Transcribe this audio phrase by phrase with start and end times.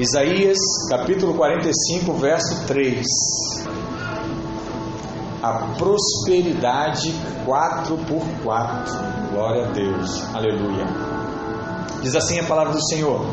[0.00, 0.56] Isaías
[0.88, 3.04] capítulo 45, verso 3.
[5.42, 7.12] A prosperidade
[7.44, 8.94] 4 por 4.
[9.30, 10.24] Glória a Deus.
[10.34, 10.86] Aleluia.
[12.02, 13.26] Diz assim a palavra do Senhor: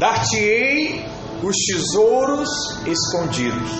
[0.00, 1.06] Dar-te-ei
[1.40, 2.48] os tesouros
[2.84, 3.70] escondidos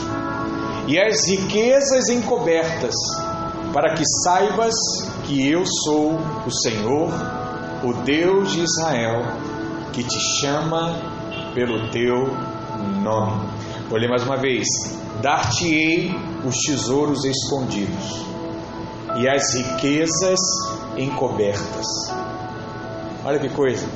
[0.86, 2.94] e as riquezas encobertas,
[3.72, 4.74] para que saibas
[5.24, 7.10] que eu sou o Senhor,
[7.82, 9.24] o Deus de Israel,
[9.92, 11.20] que te chama
[11.54, 12.26] pelo teu
[13.02, 13.48] nome.
[13.88, 14.66] Vou ler mais uma vez:
[15.20, 16.10] Dar-te-ei
[16.44, 18.26] os tesouros escondidos
[19.16, 20.40] e as riquezas
[20.96, 21.86] encobertas.
[23.24, 23.86] Olha que coisa!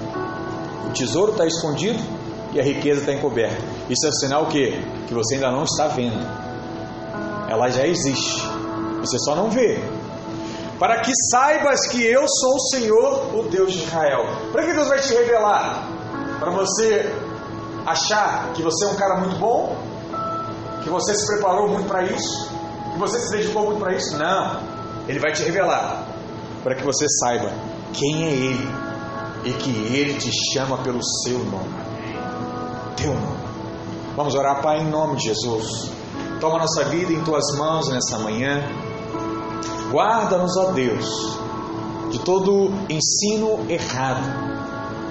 [0.87, 1.99] O tesouro está escondido
[2.53, 3.61] e a riqueza está encoberta.
[3.89, 4.73] Isso é sinal que
[5.07, 6.21] que você ainda não está vendo.
[7.49, 8.43] Ela já existe.
[9.01, 9.81] Você só não vê.
[10.79, 14.27] Para que saibas que eu sou o Senhor, o Deus de Israel.
[14.53, 15.89] Para que Deus vai te revelar?
[16.39, 17.11] Para você
[17.87, 19.77] achar que você é um cara muito bom?
[20.83, 22.51] Que você se preparou muito para isso?
[22.93, 24.17] Que você se dedicou muito para isso?
[24.19, 24.61] Não.
[25.09, 26.05] Ele vai te revelar.
[26.63, 27.53] Para que você saiba
[27.93, 28.69] quem é Ele
[29.45, 31.87] e que Ele te chama pelo seu nome.
[32.97, 33.47] Teu nome.
[34.17, 35.91] Vamos orar, Pai, em nome de Jesus.
[36.41, 38.67] Toma nossa vida em tuas mãos nessa manhã.
[39.91, 41.39] Guarda-nos, ó Deus,
[42.11, 44.47] de todo ensino errado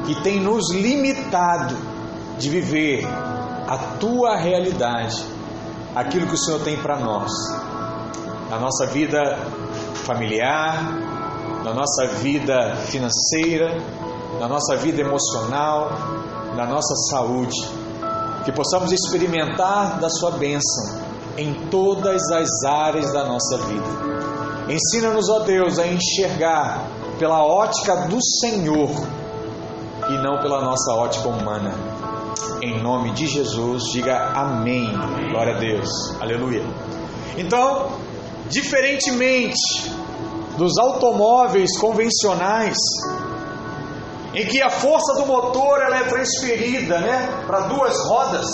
[0.06, 1.95] que tem nos limitado
[2.38, 3.06] de viver
[3.68, 5.24] a tua realidade,
[5.96, 7.32] aquilo que o Senhor tem para nós,
[8.50, 9.38] na nossa vida
[10.06, 10.94] familiar,
[11.64, 13.78] na nossa vida financeira,
[14.40, 15.90] na nossa vida emocional,
[16.56, 17.56] na nossa saúde,
[18.44, 21.02] que possamos experimentar da Sua bênção
[21.38, 24.16] em todas as áreas da nossa vida.
[24.70, 28.90] Ensina-nos, ó Deus, a enxergar pela ótica do Senhor
[30.10, 31.95] e não pela nossa ótica humana.
[32.62, 34.92] Em nome de Jesus, diga amém.
[35.30, 35.90] Glória a Deus.
[36.20, 36.64] Aleluia.
[37.38, 37.92] Então,
[38.50, 39.92] diferentemente
[40.58, 42.78] dos automóveis convencionais,
[44.34, 48.46] em que a força do motor ela é transferida né, para duas rodas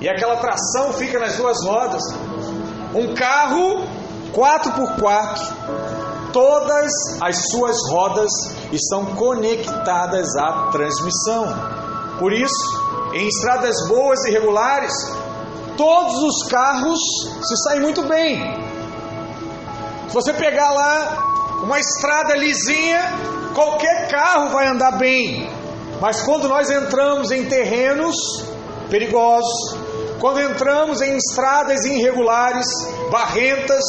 [0.00, 2.02] e aquela tração fica nas duas rodas.
[2.94, 3.84] Um carro
[4.32, 6.90] 4x4, todas
[7.20, 8.30] as suas rodas
[8.72, 11.46] estão conectadas à transmissão.
[12.18, 14.92] Por isso, em estradas boas e regulares,
[15.76, 16.98] todos os carros
[17.42, 18.38] se saem muito bem.
[20.08, 23.00] Se você pegar lá uma estrada lisinha,
[23.54, 25.50] qualquer carro vai andar bem.
[26.00, 28.16] Mas quando nós entramos em terrenos
[28.88, 29.76] perigosos,
[30.18, 32.66] quando entramos em estradas irregulares,
[33.10, 33.82] barrentas,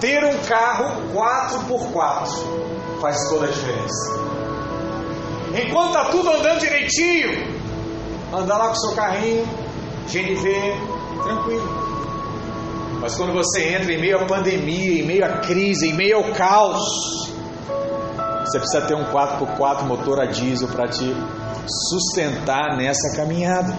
[0.00, 4.22] ter um carro 4x4 faz toda a diferença.
[5.54, 7.51] Enquanto está tudo andando direitinho,
[8.32, 9.46] anda lá com seu carrinho,
[10.06, 10.52] GNV,
[11.22, 11.92] tranquilo.
[13.00, 16.32] Mas quando você entra em meio à pandemia, em meio à crise, em meio ao
[16.32, 16.80] caos,
[18.44, 21.14] você precisa ter um 4x4 motor a diesel para te
[21.88, 23.76] sustentar nessa caminhada.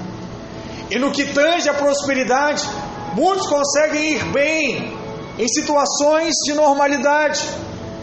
[0.89, 2.67] E no que tange a prosperidade,
[3.15, 4.97] muitos conseguem ir bem
[5.39, 7.47] em situações de normalidade,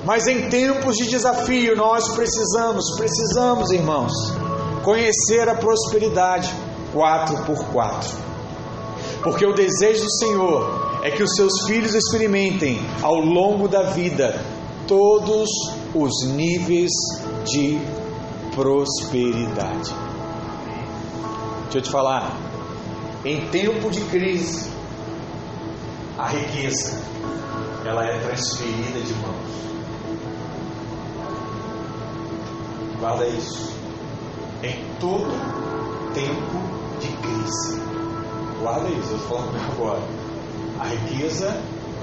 [0.04, 4.12] mas em tempos de desafio nós precisamos, precisamos, irmãos,
[4.82, 6.52] conhecer a prosperidade
[6.92, 8.30] 4 por 4.
[9.22, 14.40] Porque o desejo do Senhor é que os seus filhos experimentem ao longo da vida
[14.86, 15.48] todos
[15.94, 16.90] os níveis
[17.44, 17.78] de
[18.54, 19.94] prosperidade.
[21.64, 22.36] Deixa eu te falar,
[23.24, 24.70] em tempo de crise,
[26.18, 27.00] a riqueza
[27.84, 29.50] ela é transferida de mãos.
[32.98, 33.79] Guarda isso.
[34.62, 35.30] Em todo
[36.12, 36.60] tempo
[37.00, 37.80] de crise.
[38.60, 40.02] Guarda isso, eu estou falando agora.
[40.78, 41.46] A riqueza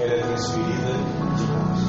[0.00, 0.92] ela é transferida
[1.36, 1.80] de mãos.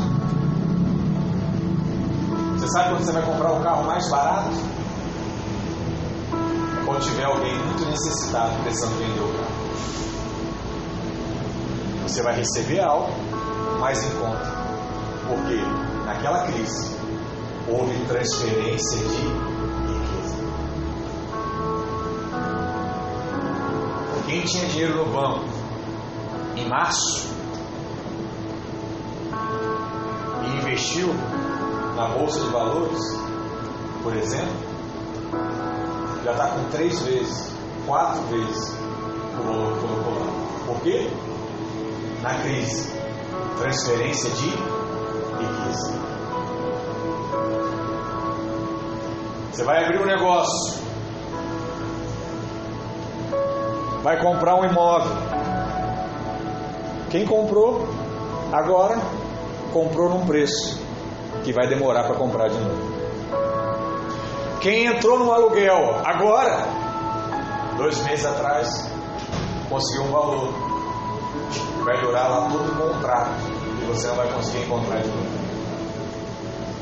[2.59, 4.49] Você sabe quando você vai comprar o carro mais barato?
[6.81, 9.59] É quando tiver alguém muito necessitado precisando vender o carro.
[12.03, 13.11] Você vai receber algo
[13.79, 14.59] mais em conta.
[15.27, 15.55] Porque
[16.05, 16.95] naquela crise
[17.67, 19.58] houve transferência de
[24.29, 25.43] Quem tinha dinheiro no banco
[26.55, 27.27] em março
[30.45, 31.11] e investiu
[31.95, 32.99] na bolsa de valores,
[34.03, 34.53] por exemplo,
[36.23, 37.51] já está com três vezes,
[37.87, 38.71] quatro vezes
[39.39, 40.27] o valor que colocou lá.
[40.67, 41.09] Por quê?
[42.21, 42.93] Na crise,
[43.57, 44.49] transferência de
[45.39, 45.99] riqueza.
[49.51, 50.88] Você vai abrir um negócio
[54.03, 55.11] vai comprar um imóvel.
[57.09, 57.87] Quem comprou
[58.51, 58.99] agora
[59.73, 60.79] comprou num preço
[61.43, 62.99] que vai demorar para comprar de novo.
[64.61, 66.65] Quem entrou no aluguel agora,
[67.77, 68.91] dois meses atrás,
[69.69, 70.69] conseguiu um valor
[71.83, 73.31] vai durar lá todo o contrato
[73.81, 75.39] e você não vai conseguir encontrar de novo.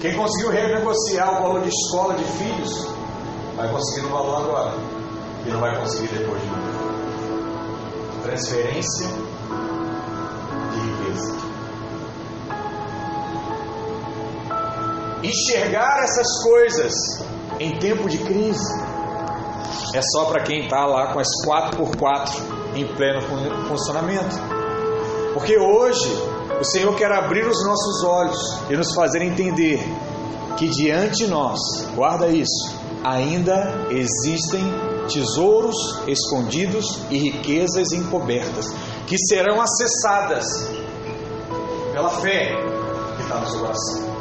[0.02, 2.88] Quem conseguiu renegociar o valor de escola de filhos
[3.56, 4.74] vai conseguir no valor agora
[5.46, 6.67] e não vai conseguir depois de novo.
[8.28, 9.08] Transferência
[10.74, 11.36] de riqueza.
[15.24, 16.94] Enxergar essas coisas
[17.58, 18.84] em tempo de crise
[19.96, 23.22] é só para quem está lá com as 4x4 em pleno
[23.70, 24.36] funcionamento.
[25.34, 26.12] Porque hoje
[26.60, 29.80] o Senhor quer abrir os nossos olhos e nos fazer entender
[30.58, 31.60] que diante de nós,
[31.96, 32.76] guarda isso,
[33.06, 35.76] ainda existem tesouros
[36.08, 38.66] escondidos e riquezas encobertas
[39.08, 40.46] que serão acessadas
[41.94, 42.54] pela fé
[43.16, 44.18] que está no seu coração.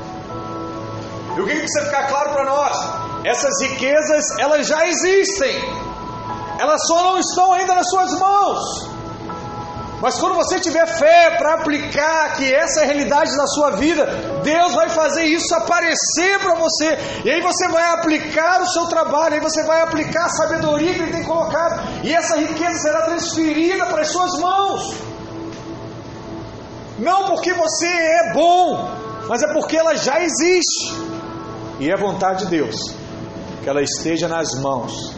[1.36, 2.76] E o que precisa ficar claro para nós?
[3.24, 5.54] Essas riquezas, elas já existem.
[6.58, 8.96] Elas só não estão ainda nas suas mãos.
[10.00, 14.06] Mas quando você tiver fé para aplicar que essa é a realidade da sua vida,
[14.46, 16.96] Deus vai fazer isso aparecer para você.
[17.24, 21.00] E aí você vai aplicar o seu trabalho, aí você vai aplicar a sabedoria que
[21.00, 22.04] Ele tem colocado.
[22.04, 24.94] E essa riqueza será transferida para as suas mãos.
[26.96, 28.88] Não porque você é bom,
[29.28, 30.94] mas é porque ela já existe.
[31.80, 32.76] E é vontade de Deus
[33.64, 35.12] que ela esteja nas mãos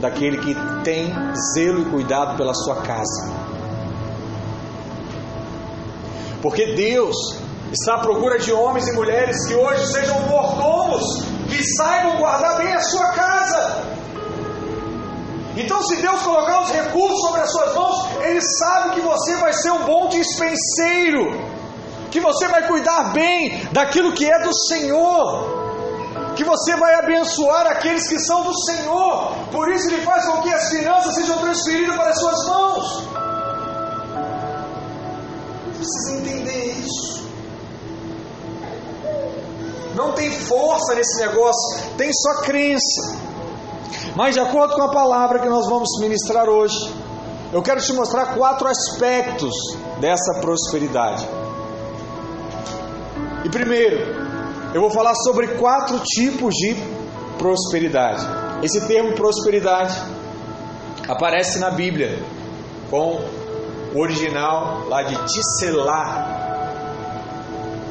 [0.00, 1.12] daquele que tem
[1.54, 3.30] zelo e cuidado pela sua casa.
[6.40, 7.41] Porque Deus
[7.72, 11.04] está à procura de homens e mulheres que hoje sejam mordomos,
[11.48, 13.92] que saibam guardar bem a sua casa.
[15.56, 19.52] Então, se Deus colocar os recursos sobre as suas mãos, Ele sabe que você vai
[19.52, 21.52] ser um bom dispenseiro
[22.10, 28.06] que você vai cuidar bem daquilo que é do Senhor, que você vai abençoar aqueles
[28.06, 32.10] que são do Senhor, por isso Ele faz com que as finanças sejam transferidas para
[32.10, 33.08] as suas mãos.
[35.78, 37.31] Precisa entender isso.
[39.94, 43.18] Não tem força nesse negócio, tem só crença.
[44.16, 46.76] Mas de acordo com a palavra que nós vamos ministrar hoje,
[47.52, 49.54] eu quero te mostrar quatro aspectos
[50.00, 51.26] dessa prosperidade.
[53.44, 53.98] E primeiro,
[54.74, 56.74] eu vou falar sobre quatro tipos de
[57.38, 58.24] prosperidade.
[58.62, 60.00] Esse termo prosperidade
[61.08, 62.22] aparece na Bíblia
[62.90, 63.20] com
[63.94, 66.40] o original lá de Tisselá,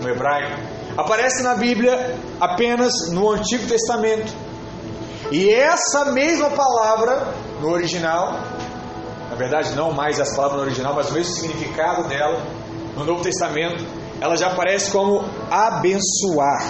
[0.01, 0.70] no hebraico.
[0.97, 4.33] Aparece na Bíblia apenas no Antigo Testamento.
[5.31, 8.33] E essa mesma palavra no original,
[9.29, 12.41] na verdade não mais as palavras no original, mas o mesmo significado dela
[12.97, 13.85] no Novo Testamento,
[14.19, 16.67] ela já aparece como abençoar.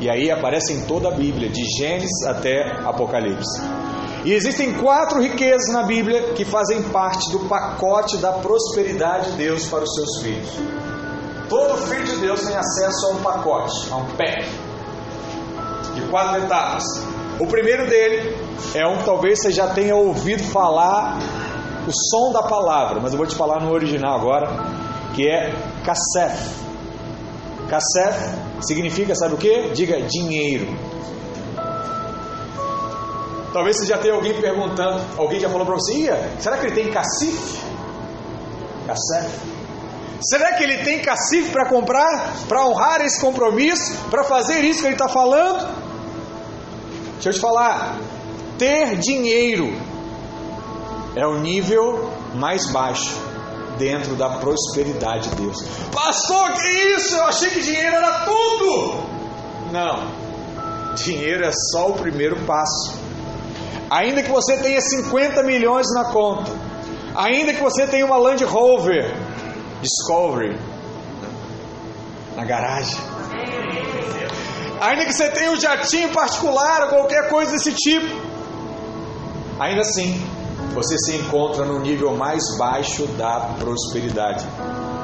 [0.00, 3.62] E aí aparece em toda a Bíblia, de Gênesis até Apocalipse.
[4.24, 9.66] E existem quatro riquezas na Bíblia que fazem parte do pacote da prosperidade de Deus
[9.66, 10.83] para os seus filhos.
[11.54, 14.44] Todo filho de Deus tem acesso a um pacote, a um pack,
[15.94, 16.82] de quatro etapas.
[17.38, 18.36] O primeiro dele
[18.74, 21.16] é um que talvez você já tenha ouvido falar
[21.86, 24.50] o som da palavra, mas eu vou te falar no original agora,
[25.14, 26.56] que é Kassef.
[27.68, 29.68] Kassef significa, sabe o que?
[29.68, 30.66] Diga dinheiro.
[33.52, 36.90] Talvez você já tenha alguém perguntando, alguém já falou para você, será que ele tem
[36.90, 37.60] cacife?
[38.88, 39.53] Kassef.
[40.24, 44.86] Será que ele tem cacife para comprar, para honrar esse compromisso, para fazer isso que
[44.86, 45.68] ele está falando?
[47.14, 47.98] Deixa eu te falar,
[48.58, 49.70] ter dinheiro
[51.14, 53.14] é o nível mais baixo
[53.78, 55.62] dentro da prosperidade de Deus.
[55.92, 57.14] Pastor, que isso?
[57.16, 59.04] Eu achei que dinheiro era tudo.
[59.72, 62.98] Não, dinheiro é só o primeiro passo.
[63.90, 66.50] Ainda que você tenha 50 milhões na conta,
[67.14, 69.23] ainda que você tenha uma Land Rover
[69.84, 70.58] Discovery
[72.34, 72.96] na garagem,
[74.80, 78.06] ainda que você tenha um jatinho particular ou qualquer coisa desse tipo,
[79.60, 80.18] ainda assim
[80.72, 84.44] você se encontra no nível mais baixo da prosperidade.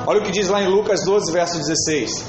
[0.06, 2.24] Olha o que diz lá em Lucas 12, verso 16.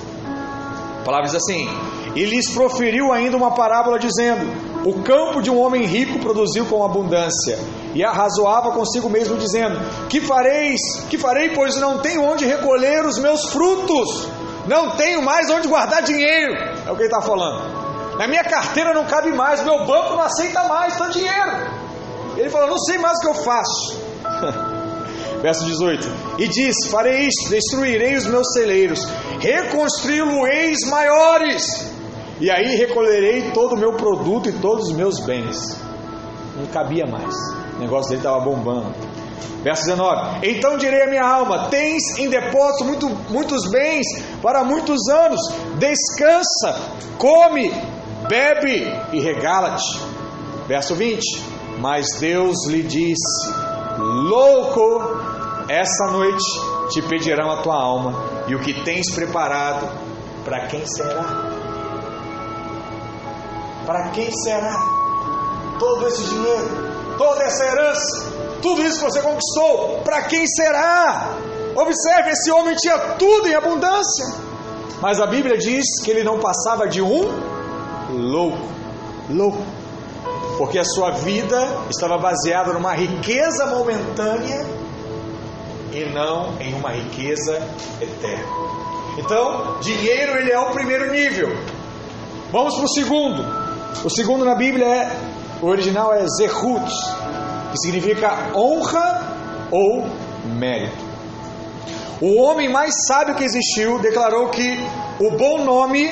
[1.00, 1.67] A palavra diz assim:
[2.15, 4.46] E lhes proferiu ainda uma parábola, dizendo:
[4.86, 7.58] O campo de um homem rico produziu com abundância,
[7.93, 10.79] e arrazoava consigo mesmo, dizendo: Que fareis?
[11.10, 14.27] Que farei, pois não tenho onde recolher os meus frutos,
[14.67, 16.53] não tenho mais onde guardar dinheiro.
[16.86, 18.17] É o que ele está falando.
[18.17, 21.51] Na minha carteira não cabe mais, meu banco não aceita mais tanto dinheiro.
[22.38, 24.01] Ele falou: Não sei mais o que eu faço.
[25.41, 26.07] Verso 18:
[26.38, 29.00] E diz: Farei isto, destruirei os meus celeiros,
[29.39, 31.91] reconstruí-lo-eis maiores,
[32.39, 35.77] e aí recolherei todo o meu produto e todos os meus bens.
[36.55, 37.33] Não cabia mais,
[37.82, 38.94] negócio dele estava bombando.
[39.64, 44.06] Verso 19: Então direi a minha alma: Tens em depósito muito, muitos bens
[44.42, 45.40] para muitos anos,
[45.78, 46.80] descansa,
[47.18, 47.72] come,
[48.28, 50.00] bebe e regala-te.
[50.68, 51.22] Verso 20:
[51.80, 53.54] Mas Deus lhe disse:
[54.00, 55.02] Louco,
[55.70, 56.44] essa noite
[56.90, 58.14] te pedirão a tua alma,
[58.48, 59.88] e o que tens preparado,
[60.44, 61.24] para quem será?
[63.86, 64.76] Para quem será?
[65.78, 66.90] Todo esse dinheiro,
[67.22, 71.38] toda essa herança, tudo isso que você conquistou, para quem será?
[71.75, 74.25] Observe, esse homem tinha tudo em abundância,
[75.00, 77.22] mas a Bíblia diz que ele não passava de um
[78.10, 78.68] louco,
[79.30, 79.63] louco,
[80.58, 84.66] porque a sua vida estava baseada numa riqueza momentânea
[85.94, 87.62] e não em uma riqueza
[88.01, 88.48] eterna.
[89.20, 91.50] Então, dinheiro ele é o primeiro nível.
[92.51, 93.46] Vamos para o segundo.
[94.04, 95.31] O segundo na Bíblia é,
[95.62, 96.91] o original é Zehut,
[97.72, 100.06] que significa honra ou
[100.58, 101.12] mérito.
[102.20, 104.77] O homem mais sábio que existiu declarou que
[105.20, 106.10] o bom nome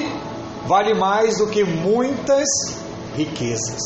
[0.67, 2.47] vale mais do que muitas
[3.15, 3.79] riquezas.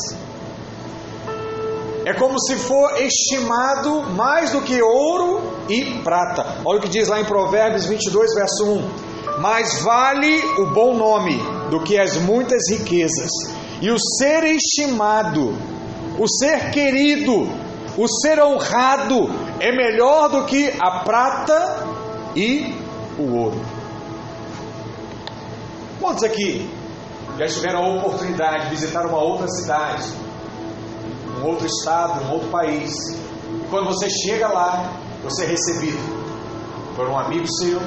[2.05, 6.45] É como se for estimado mais do que ouro e prata.
[6.65, 9.39] Olha o que diz lá em Provérbios 22, verso 1.
[9.39, 11.37] Mais vale o bom nome
[11.69, 13.29] do que as muitas riquezas,
[13.83, 15.53] e o ser estimado,
[16.17, 17.49] o ser querido,
[17.97, 21.85] o ser honrado é melhor do que a prata
[22.33, 22.73] e
[23.19, 23.61] o ouro.
[25.99, 26.73] Quantos aqui
[27.37, 30.07] já tiveram a oportunidade de visitar uma outra cidade,
[31.41, 32.93] um outro estado, um outro país?
[33.09, 35.99] E quando você chega lá, você é recebido
[36.95, 37.81] por um amigo seu,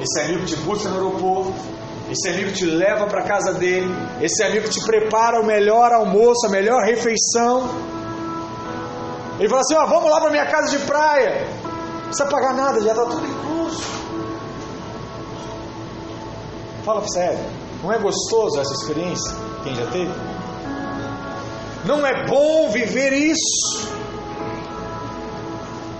[0.00, 1.52] esse amigo te busca no aeroporto,
[2.10, 3.88] esse amigo te leva para a casa dele,
[4.20, 7.70] esse amigo te prepara o melhor almoço, a melhor refeição.
[9.38, 11.46] Ele fala assim: ó, vamos lá para minha casa de praia.
[11.62, 13.82] Não precisa pagar nada, já está tudo incluso.
[16.84, 17.38] Fala sério,
[17.82, 19.32] não é gostoso essa experiência?
[19.62, 20.12] Quem já teve?
[21.84, 23.88] Não é bom viver isso?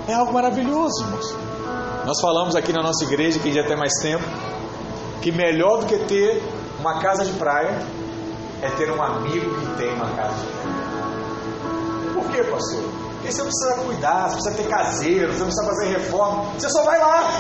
[0.09, 1.37] É algo maravilhoso, irmãos.
[2.05, 4.25] Nós falamos aqui na nossa igreja, quem já tem mais tempo,
[5.21, 6.43] que melhor do que ter
[6.79, 7.79] uma casa de praia
[8.63, 12.15] é ter um amigo que tem uma casa de praia.
[12.15, 12.83] Por quê, pastor?
[13.15, 16.71] Porque você não precisa cuidar, você precisa ter caseiro, você não precisa fazer reforma, você
[16.71, 17.31] só vai lá.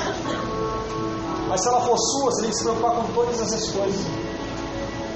[1.48, 4.00] Mas se ela for sua, você tem que se preocupar com todas essas coisas.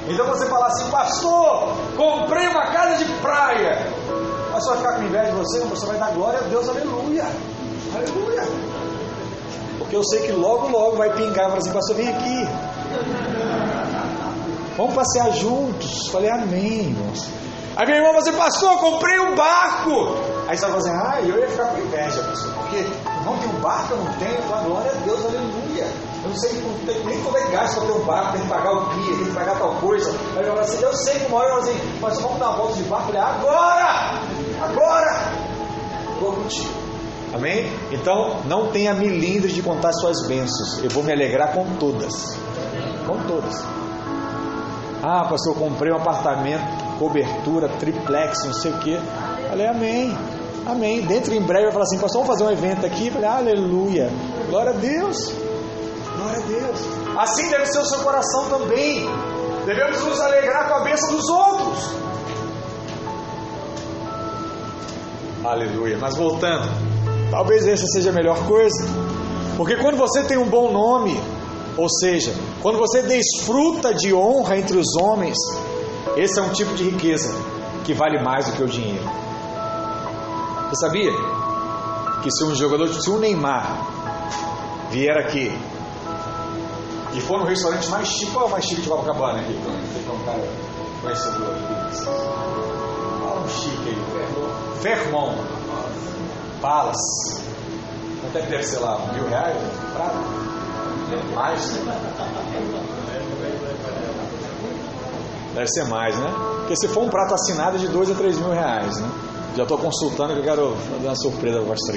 [0.09, 3.79] Então você fala assim, pastor, comprei uma casa de praia.
[4.53, 7.25] Mas você vai ficar com inveja de você, você vai dar glória a Deus, aleluia.
[7.95, 8.74] Aleluia.
[9.79, 12.49] Porque eu sei que logo, logo vai pingar e falar assim, pastor, vem aqui.
[14.77, 16.09] Vamos passear juntos.
[16.09, 17.29] Falei, amém, irmãos.
[17.77, 20.17] Aí minha irmã falou assim, pastor, comprei um barco.
[20.47, 22.87] Aí você vai assim, ah, eu ia ficar com inveja, pastor, porque
[23.25, 24.35] não tem um barco, eu não tenho.
[24.35, 25.87] Eu glória a Deus, aleluia.
[26.23, 26.53] Eu não sei
[27.05, 29.33] nem quando é gasto para ter um barco, tem que pagar o guia, tem que
[29.33, 30.11] pagar tal coisa.
[30.37, 32.49] Aí eu falo assim, eu sei que uma hora eu falo assim, mas vamos dar
[32.49, 33.13] uma volta de barco.
[33.13, 34.21] Eu falei, agora!
[34.63, 35.33] Agora!
[36.21, 36.84] Vou contigo.
[37.35, 37.69] Amém?
[37.91, 40.79] Então, não tenha milindres de contar suas bênçãos.
[40.85, 42.15] Eu vou me alegrar com todas.
[43.07, 43.61] Com todas.
[45.03, 46.63] Ah, pastor, eu comprei um apartamento,
[46.99, 48.99] cobertura, triplex, não sei o quê.
[49.49, 50.17] Falei, amém.
[50.65, 51.03] Amém.
[51.03, 53.11] Dentro em breve eu falar assim, pastor, vamos fazer um evento aqui.
[53.11, 54.11] Falei, aleluia.
[54.49, 55.33] Glória a Deus.
[56.17, 56.81] Glória a Deus.
[57.19, 59.05] Assim deve ser o seu coração também.
[59.67, 61.95] Devemos nos alegrar com a bênção dos outros.
[65.45, 65.99] Aleluia.
[66.01, 66.94] Mas voltando,
[67.35, 68.87] talvez essa seja a melhor coisa.
[69.57, 71.21] Porque quando você tem um bom nome,
[71.77, 75.37] ou seja, quando você desfruta de honra entre os homens,
[76.17, 77.35] esse é um tipo de riqueza
[77.85, 79.05] que vale mais do que o dinheiro.
[80.71, 81.11] Você sabia
[82.23, 83.85] que se um jogador, se um Neymar
[84.91, 85.53] vier aqui
[87.15, 89.53] e for no restaurante mais chique, qual é o mais chique de Copacabana aqui?
[89.53, 90.49] Tem um cara
[91.03, 92.05] conhecedor aqui.
[92.05, 94.81] Fala um chique aí.
[94.81, 95.35] Fermon.
[96.61, 97.43] Palace.
[98.21, 98.99] Quanto é que deve ser lá?
[99.13, 99.57] Mil reais?
[99.95, 100.15] Prata?
[101.35, 101.79] Mais?
[105.55, 106.33] Deve ser mais, né?
[106.59, 109.09] Porque se for um prato assinado é de 2 a 3 mil reais, né?
[109.57, 111.95] Já estou consultando que eu quero fazer uma surpresa para o pastor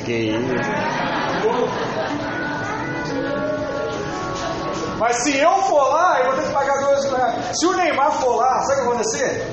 [5.00, 7.58] Mas se eu for lá, eu vou ter que pagar 2 mil reais.
[7.58, 9.48] Se o Neymar for lá, sabe o que vai acontecer?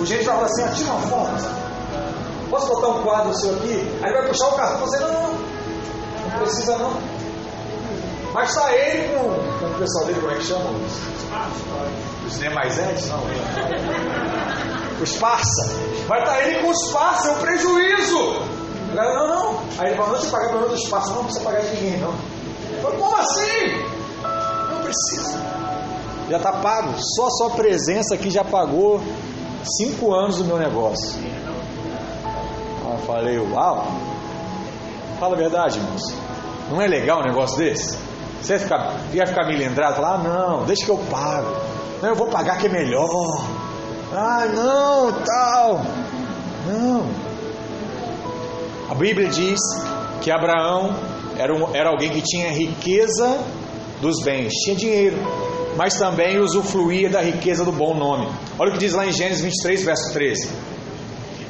[0.00, 1.61] O gente vai falar assim, tira uma foto.
[2.60, 3.98] Botar um quadro seu aqui?
[4.02, 6.92] Aí ele vai puxar o cartão e você, não, não, não precisa não.
[8.32, 10.70] Mas está ele com, o pessoal dele, como é que chama?
[10.70, 13.08] Os, os Nemaisetes?
[13.08, 13.22] Não.
[15.02, 15.70] Os parça.
[16.06, 18.18] Vai estar tá ele com os parça, é um prejuízo.
[18.94, 19.60] Galera, não, não.
[19.78, 21.74] Aí ele fala, não, você pagar pelo menos dos parça, não, não precisa pagar de
[21.76, 22.14] ninguém, não.
[22.72, 23.84] Eu falo, como assim?
[24.70, 25.38] Não precisa.
[26.30, 26.94] Já está pago.
[26.98, 29.00] Só a sua presença aqui já pagou
[29.78, 31.20] cinco anos do meu negócio.
[33.06, 33.86] Falei, uau.
[35.18, 36.02] Fala a verdade, irmãos.
[36.70, 37.98] Não é legal um negócio desse?
[38.40, 41.54] Você vai ficar, ia ficar milindrado, falar, ah, não, deixa que eu pago.
[42.00, 43.44] Não, eu vou pagar que é melhor.
[44.12, 45.80] Ah, não, tal.
[46.66, 47.06] Não.
[48.90, 49.60] A Bíblia diz
[50.20, 50.94] que Abraão
[51.38, 53.38] era, um, era alguém que tinha riqueza
[54.00, 55.16] dos bens, tinha dinheiro,
[55.76, 58.28] mas também usufruía da riqueza do bom nome.
[58.58, 60.50] Olha o que diz lá em Gênesis 23, verso 13.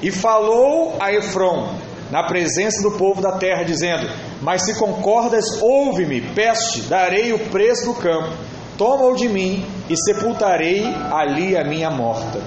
[0.02, 1.76] E falou a Efron,
[2.10, 4.06] na presença do povo da terra, dizendo:
[4.40, 8.36] Mas se concordas, ouve-me, peço-te, darei o preço do campo,
[8.76, 12.40] toma-o de mim e sepultarei ali a minha morta.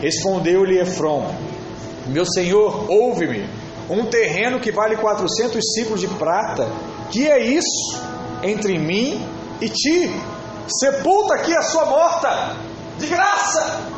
[0.00, 1.34] Respondeu-lhe Efron:
[2.06, 3.44] Meu senhor, ouve-me,
[3.90, 6.68] um terreno que vale 400 ciclos de prata,
[7.10, 8.00] que é isso
[8.42, 9.26] entre mim
[9.60, 10.10] e ti?
[10.68, 12.56] Sepulta aqui a sua morta,
[12.98, 13.89] de graça.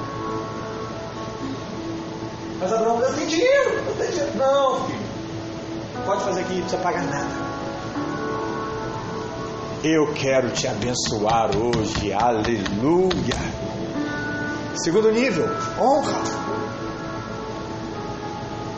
[2.62, 4.38] Mas Abraão, eu tenho dinheiro, eu tenho dinheiro.
[4.38, 5.02] Não, filho,
[6.04, 7.52] Pode fazer aqui, não precisa pagar nada.
[9.85, 13.37] Eu quero te abençoar hoje, aleluia.
[14.75, 15.47] Segundo nível,
[15.78, 16.23] honra.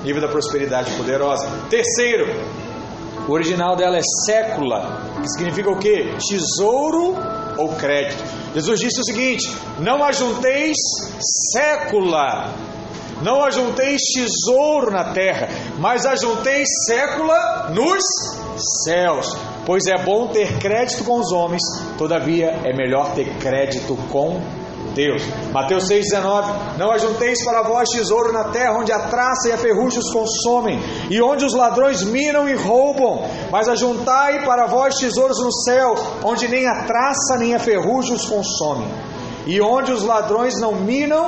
[0.02, 1.46] Nível da prosperidade poderosa.
[1.70, 2.26] Terceiro,
[3.26, 6.14] o original dela é sécula, que significa o que?
[6.28, 7.16] Tesouro
[7.56, 8.22] ou crédito.
[8.54, 10.76] Jesus disse o seguinte: Não ajunteis
[11.52, 12.52] sécula
[13.22, 18.02] não ajunteis tesouro na terra, mas ajunteis sécula nos
[18.84, 19.36] céus.
[19.66, 21.62] Pois é bom ter crédito com os homens,
[21.96, 24.40] todavia é melhor ter crédito com
[24.94, 25.22] Deus.
[25.52, 29.98] Mateus 6,19: Não ajunteis para vós tesouro na terra, onde a traça e a ferrugem
[29.98, 30.78] os consomem,
[31.10, 36.48] e onde os ladrões minam e roubam, mas ajuntai para vós tesouros no céu, onde
[36.48, 38.88] nem a traça nem a ferrugem os consomem,
[39.46, 41.26] e onde os ladrões não minam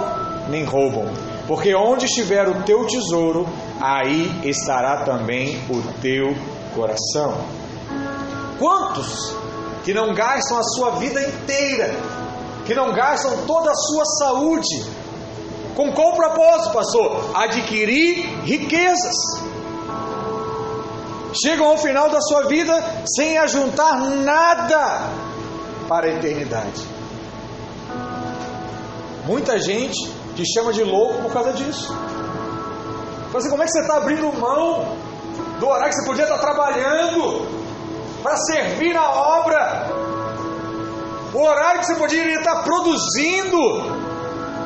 [0.49, 1.26] nem roubam.
[1.47, 3.47] Porque onde estiver o teu tesouro,
[3.81, 6.35] aí estará também o teu
[6.75, 7.45] coração.
[8.59, 9.35] Quantos
[9.85, 11.95] que não gastam a sua vida inteira,
[12.65, 14.85] que não gastam toda a sua saúde,
[15.77, 17.31] com qual propósito, pastor?
[17.35, 19.15] Adquirir riquezas.
[21.45, 22.73] Chegam ao final da sua vida
[23.15, 25.11] sem ajuntar nada
[25.87, 26.83] para a eternidade.
[29.27, 31.89] Muita gente te chama de louco por causa disso.
[31.89, 34.97] Fala assim, como é que você está abrindo mão
[35.59, 37.47] do horário que você podia estar trabalhando
[38.23, 39.91] para servir na obra?
[41.33, 43.59] O horário que você poderia estar produzindo.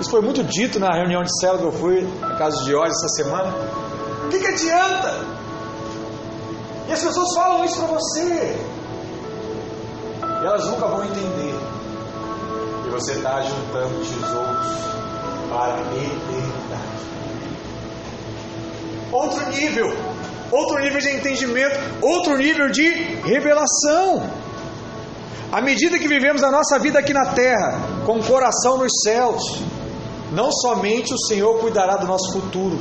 [0.01, 2.91] Isso foi muito dito na reunião de célula que eu fui na casa de hoje
[2.91, 3.55] essa semana.
[4.25, 5.15] O que, que adianta?
[6.89, 8.57] E as pessoas falam isso para você.
[10.43, 11.55] E elas nunca vão entender.
[12.87, 15.00] E você está juntando tesouros
[15.51, 17.01] para a eternidade.
[19.13, 19.93] Outro nível,
[20.53, 22.89] outro nível de entendimento, outro nível de
[23.25, 24.23] revelação.
[25.51, 29.43] À medida que vivemos a nossa vida aqui na terra, com o coração nos céus,
[30.31, 32.79] não somente o Senhor cuidará do nosso futuro,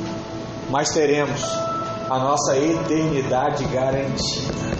[0.70, 1.42] mas teremos
[2.08, 4.70] a nossa eternidade garantida.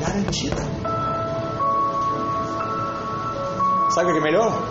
[0.00, 0.62] Garantida.
[3.90, 4.62] Sabe o que é melhor?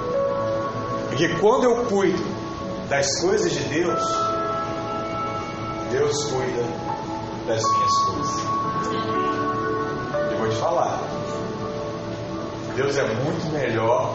[1.10, 2.24] Porque quando eu cuido
[2.92, 4.02] das coisas de Deus,
[5.92, 6.62] Deus cuida
[7.48, 8.44] das minhas coisas.
[10.30, 11.00] Eu vou te falar.
[12.76, 14.14] Deus é muito melhor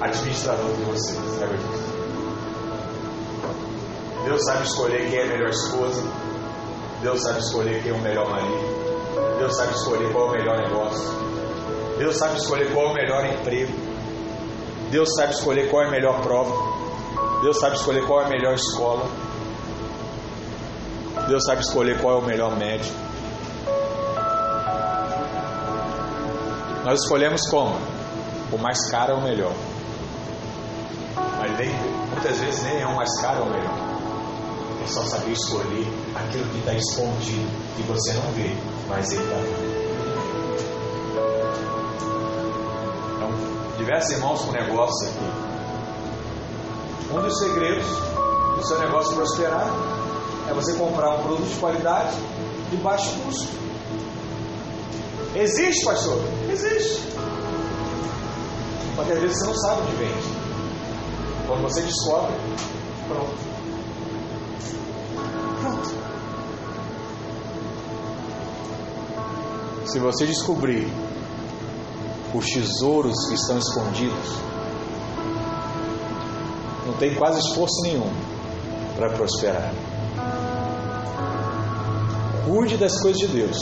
[0.00, 1.94] administrador que você, sabe disso?
[4.24, 6.02] Deus sabe escolher quem é a melhor esposa.
[7.00, 9.38] Deus sabe escolher quem é o melhor marido.
[9.38, 11.10] Deus sabe escolher qual é o melhor negócio.
[11.96, 13.72] Deus sabe escolher qual é o melhor emprego.
[14.90, 16.73] Deus sabe escolher qual é a melhor prova.
[17.44, 19.06] Deus sabe escolher qual é a melhor escola.
[21.28, 22.96] Deus sabe escolher qual é o melhor médico.
[26.86, 27.76] Nós escolhemos como?
[28.50, 29.52] O mais caro é o melhor.
[31.38, 31.68] Mas nem,
[32.14, 33.78] muitas vezes nem é o mais caro ou o melhor.
[34.82, 38.56] É só saber escolher aquilo que está escondido, que você não vê,
[38.88, 39.84] mas ele está vendo.
[43.76, 45.43] diversos irmãos com negócios aqui.
[47.14, 47.86] Um dos segredos
[48.56, 49.68] do seu negócio prosperar
[50.50, 52.16] é você comprar um produto de qualidade
[52.70, 53.46] de baixo custo.
[55.36, 56.18] Existe, pastor?
[56.50, 57.02] Existe.
[58.96, 60.44] Mas às vezes você não sabe onde vende.
[61.46, 62.34] Quando você descobre,
[63.06, 63.36] pronto.
[65.60, 65.90] Pronto.
[69.86, 70.92] Se você descobrir
[72.34, 74.43] os tesouros que estão escondidos,
[76.98, 78.10] tem quase esforço nenhum
[78.96, 79.72] para prosperar.
[82.46, 83.56] Cuide das coisas de Deus,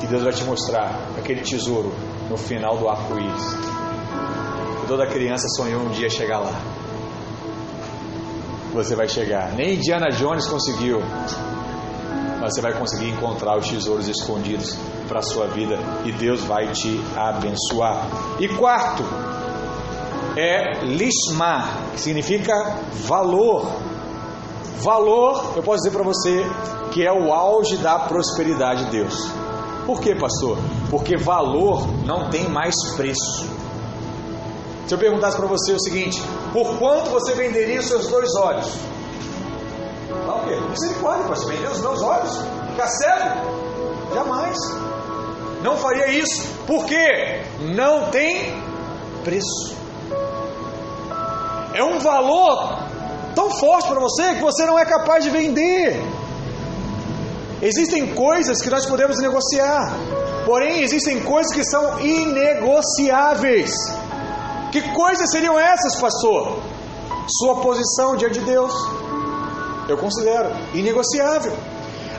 [0.00, 1.92] que Deus vai te mostrar aquele tesouro
[2.28, 3.56] no final do arco-íris.
[4.86, 6.52] Toda criança sonhou um dia chegar lá.
[8.72, 9.52] Você vai chegar.
[9.52, 11.00] Nem Indiana Jones conseguiu.
[12.40, 16.68] Mas você vai conseguir encontrar os tesouros escondidos para a sua vida e Deus vai
[16.72, 18.06] te abençoar.
[18.38, 19.02] E quarto,
[20.38, 22.54] é lishma, que significa
[23.06, 23.66] valor.
[24.80, 26.46] Valor, eu posso dizer para você
[26.92, 29.28] que é o auge da prosperidade de Deus.
[29.84, 30.56] Por quê, pastor?
[30.90, 33.48] Porque valor não tem mais preço.
[34.86, 36.22] Se eu perguntasse para você o seguinte:
[36.52, 38.72] por quanto você venderia os seus dois olhos?
[40.24, 40.54] Não, o quê?
[40.70, 42.38] Misericórdia, pastor, vender os meus olhos?
[42.70, 44.14] Ficar cego?
[44.14, 44.56] Jamais.
[45.62, 46.46] Não faria isso.
[46.64, 47.42] Por quê?
[47.74, 48.62] Não tem
[49.24, 49.87] preço.
[51.78, 52.56] É um valor
[53.36, 55.96] tão forte para você que você não é capaz de vender.
[57.62, 59.94] Existem coisas que nós podemos negociar,
[60.44, 63.70] porém existem coisas que são inegociáveis.
[64.72, 66.58] Que coisas seriam essas, pastor?
[67.38, 68.74] Sua posição diante de Deus.
[69.88, 71.52] Eu considero inegociável.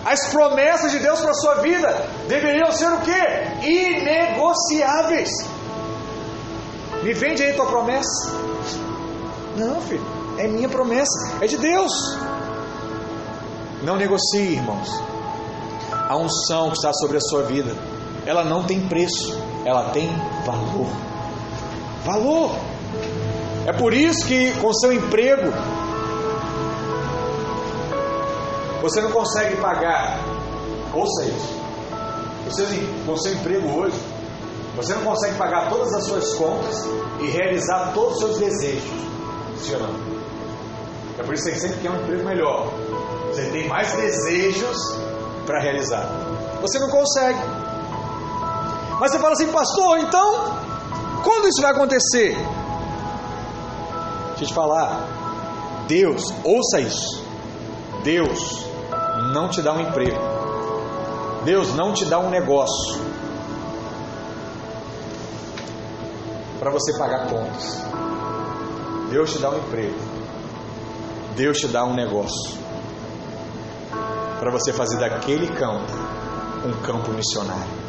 [0.06, 1.90] As promessas de Deus para a sua vida
[2.30, 3.24] deveriam ser o quê?
[3.68, 5.32] Inegociáveis.
[7.04, 8.49] Me vende aí tua promessa.
[9.60, 10.06] Não, filho,
[10.38, 11.92] é minha promessa, é de Deus.
[13.84, 14.90] Não negocie, irmãos.
[15.92, 17.76] A unção que está sobre a sua vida,
[18.26, 20.10] ela não tem preço, ela tem
[20.46, 21.10] valor
[22.06, 22.52] valor.
[23.66, 25.52] É por isso que com seu emprego
[28.82, 30.20] você não consegue pagar.
[30.94, 31.60] Ouça isso.
[32.46, 32.66] Você,
[33.06, 34.00] com seu emprego hoje,
[34.76, 36.84] você não consegue pagar todas as suas contas
[37.20, 39.19] e realizar todos os seus desejos.
[39.62, 40.20] Sim ou não?
[41.20, 42.68] É por isso que você sempre quer um emprego melhor.
[43.28, 44.78] Você tem mais desejos
[45.46, 46.08] para realizar.
[46.62, 47.40] Você não consegue.
[49.00, 50.58] Mas você fala assim, pastor, então
[51.24, 52.36] quando isso vai acontecer?
[54.30, 55.06] Deixa eu te falar.
[55.88, 57.26] Deus, ouça isso.
[58.04, 58.66] Deus
[59.34, 60.20] não te dá um emprego.
[61.44, 63.02] Deus não te dá um negócio
[66.60, 67.82] para você pagar contas.
[69.10, 70.00] Deus te dá um emprego.
[71.36, 72.60] Deus te dá um negócio
[74.40, 75.92] para você fazer daquele campo
[76.66, 77.80] um campo missionário.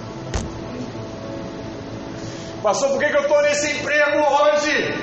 [2.62, 4.94] Pastor, por que, que eu estou nesse emprego hoje?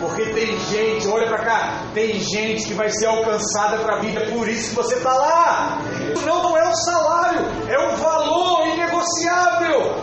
[0.00, 4.20] Porque tem gente, olha para cá, tem gente que vai ser alcançada para a vida,
[4.32, 5.78] por isso que você está lá.
[6.24, 9.96] Não, não é um salário, é um valor inegociável.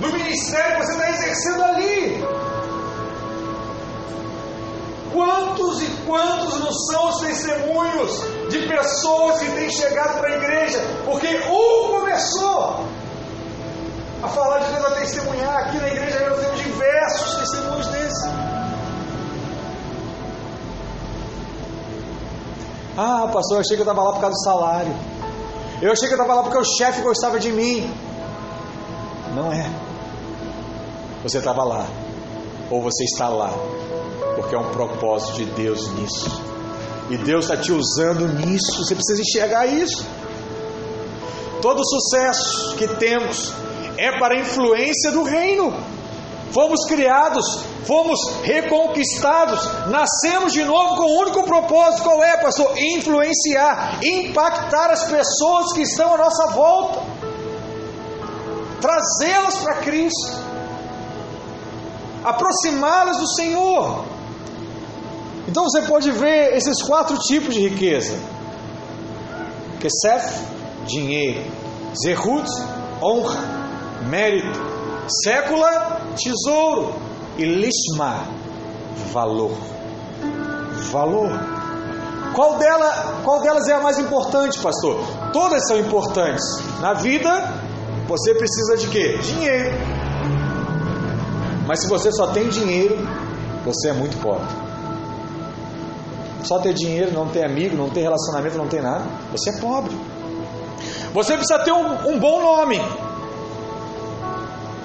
[0.00, 2.24] No ministério que você está exercendo ali.
[5.54, 8.10] Quantos e quantos não são os testemunhos
[8.50, 10.80] de pessoas que têm chegado para a igreja?
[11.04, 12.84] Porque um começou
[14.20, 15.56] a falar de Deus, a testemunhar.
[15.58, 18.24] Aqui na igreja nós temos diversos testemunhos desses.
[22.96, 24.94] Ah, pastor, eu achei que eu estava lá por causa do salário.
[25.80, 27.92] Eu achei que eu estava lá porque o chefe gostava de mim.
[29.36, 29.70] Não é.
[31.22, 31.86] Você estava lá.
[32.70, 33.52] Ou você está lá.
[34.44, 36.42] Porque é um propósito de Deus nisso.
[37.08, 38.84] E Deus está te usando nisso.
[38.84, 40.06] Você precisa enxergar isso.
[41.62, 43.54] Todo sucesso que temos
[43.96, 45.72] é para a influência do reino.
[46.52, 52.70] Fomos criados, fomos reconquistados, nascemos de novo com o um único propósito: qual é, pastor?
[52.76, 57.00] Influenciar, impactar as pessoas que estão à nossa volta,
[58.82, 60.32] trazê-las para Cristo,
[62.22, 64.13] aproximá-las do Senhor.
[65.54, 68.18] Então você pode ver esses quatro tipos de riqueza:
[69.78, 70.44] Kesef,
[70.84, 71.44] dinheiro,
[72.02, 72.50] Zerut,
[73.00, 73.38] honra,
[74.10, 74.58] mérito,
[75.22, 76.96] sécula, tesouro
[77.38, 78.26] e lishma,
[79.12, 79.52] valor.
[80.90, 81.30] Valor.
[82.34, 84.98] Qual, dela, qual delas é a mais importante, pastor?
[85.32, 86.42] Todas são importantes.
[86.80, 87.30] Na vida,
[88.08, 89.18] você precisa de quê?
[89.22, 89.70] Dinheiro.
[91.64, 92.98] Mas se você só tem dinheiro,
[93.64, 94.63] você é muito pobre.
[96.44, 99.04] Só ter dinheiro, não ter amigo, não ter relacionamento, não ter nada.
[99.32, 99.94] Você é pobre.
[101.12, 102.80] Você precisa ter um, um bom nome.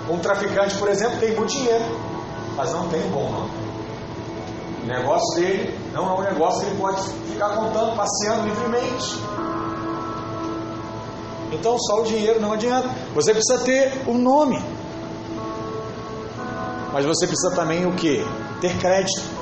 [0.09, 1.83] Um traficante, por exemplo, tem muito dinheiro,
[2.55, 3.51] mas não tem um bom nome.
[4.83, 9.19] O negócio dele não é um negócio que ele pode ficar contando, passeando livremente.
[11.51, 12.89] Então só o dinheiro não adianta.
[13.13, 14.63] Você precisa ter um nome.
[16.93, 18.25] Mas você precisa também o que?
[18.61, 19.38] Ter crédito.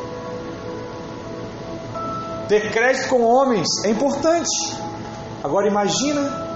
[2.47, 4.75] Ter crédito com homens é importante.
[5.43, 6.47] Agora imagina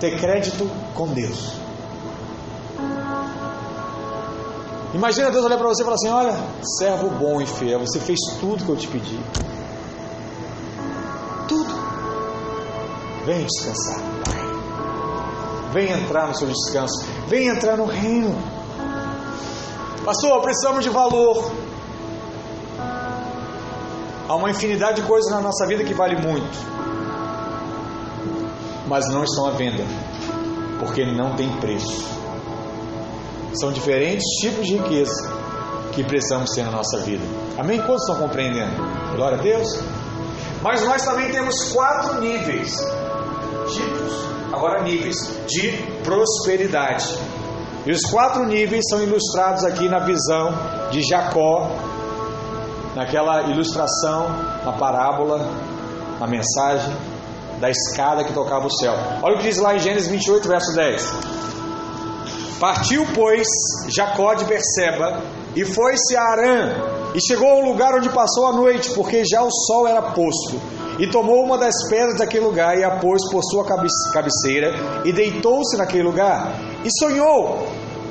[0.00, 1.60] ter crédito com Deus.
[4.92, 6.36] Imagina Deus olhar para você e falar assim: Olha,
[6.78, 9.20] servo bom e fiel, você fez tudo que eu te pedi.
[11.46, 11.72] Tudo.
[13.24, 14.40] Vem descansar, Pai.
[15.72, 17.04] Vem entrar no seu descanso.
[17.28, 18.36] Vem entrar no reino.
[20.04, 21.52] Pastor, precisamos de valor.
[24.30, 26.56] Há uma infinidade de coisas na nossa vida que vale muito,
[28.86, 29.82] mas não estão à venda,
[30.78, 32.06] porque não tem preço.
[33.54, 35.28] São diferentes tipos de riqueza
[35.90, 37.24] que precisamos ter na nossa vida.
[37.58, 37.82] Amém?
[37.82, 38.70] Quantos estão compreendendo?
[39.16, 39.66] Glória a Deus.
[40.62, 42.76] Mas nós também temos quatro níveis,
[43.66, 44.12] tipos,
[44.52, 45.16] agora níveis,
[45.48, 45.72] de
[46.04, 47.18] prosperidade.
[47.84, 50.52] E os quatro níveis são ilustrados aqui na visão
[50.92, 51.68] de Jacó,
[52.94, 54.28] naquela ilustração,
[54.64, 55.48] na parábola,
[56.18, 56.94] na mensagem
[57.60, 58.94] da escada que tocava o céu.
[59.22, 61.14] Olha o que diz lá em Gênesis 28, verso 10.
[62.58, 63.46] Partiu, pois,
[63.88, 65.22] Jacó de Berseba
[65.54, 66.74] e foi-se a Arã
[67.14, 70.60] e chegou a um lugar onde passou a noite, porque já o sol era posto.
[70.98, 75.76] E tomou uma das pedras daquele lugar e a pôs por sua cabeceira e deitou-se
[75.76, 76.54] naquele lugar.
[76.84, 77.66] E sonhou.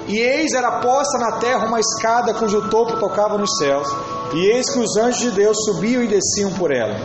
[0.07, 3.87] E eis era posta na terra uma escada cujo topo tocava nos céus.
[4.33, 6.99] E eis que os anjos de Deus subiam e desciam por ela.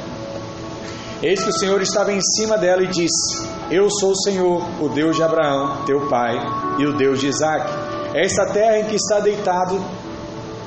[1.22, 4.90] Eis que o Senhor estava em cima dela e disse: Eu sou o Senhor, o
[4.90, 6.36] Deus de Abraão, teu pai,
[6.78, 7.66] e o Deus de Isaac.
[8.14, 9.82] Esta terra em que está deitado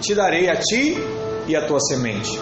[0.01, 0.97] te darei a ti
[1.47, 2.39] e a tua semente.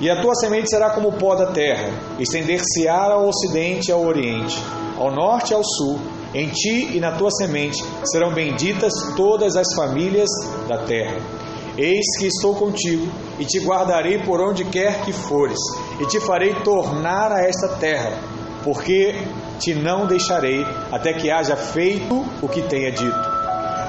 [0.00, 4.04] E a tua semente será como o pó da terra, estender-se-á ao ocidente e ao
[4.04, 4.62] oriente,
[4.98, 5.98] ao norte e ao sul.
[6.34, 10.28] Em ti e na tua semente serão benditas todas as famílias
[10.68, 11.43] da terra.
[11.76, 15.58] Eis que estou contigo e te guardarei por onde quer que fores,
[16.00, 18.18] e te farei tornar a esta terra,
[18.62, 19.14] porque
[19.58, 23.34] te não deixarei até que haja feito o que tenha dito.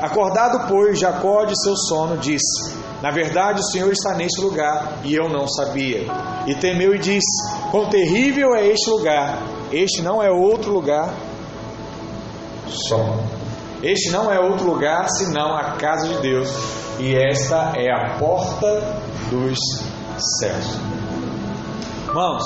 [0.02, 5.16] Acordado, pois, Jacó de seu sono, disse: Na verdade, o Senhor está neste lugar e
[5.16, 6.06] eu não sabia.
[6.48, 9.42] E temeu e disse: Quão terrível é este lugar!
[9.72, 11.14] Este não é outro lugar
[12.68, 13.35] só.
[13.86, 16.50] Este não é outro lugar senão a casa de Deus,
[16.98, 18.82] e esta é a porta
[19.30, 19.60] dos
[20.40, 20.66] céus.
[22.08, 22.44] Irmãos,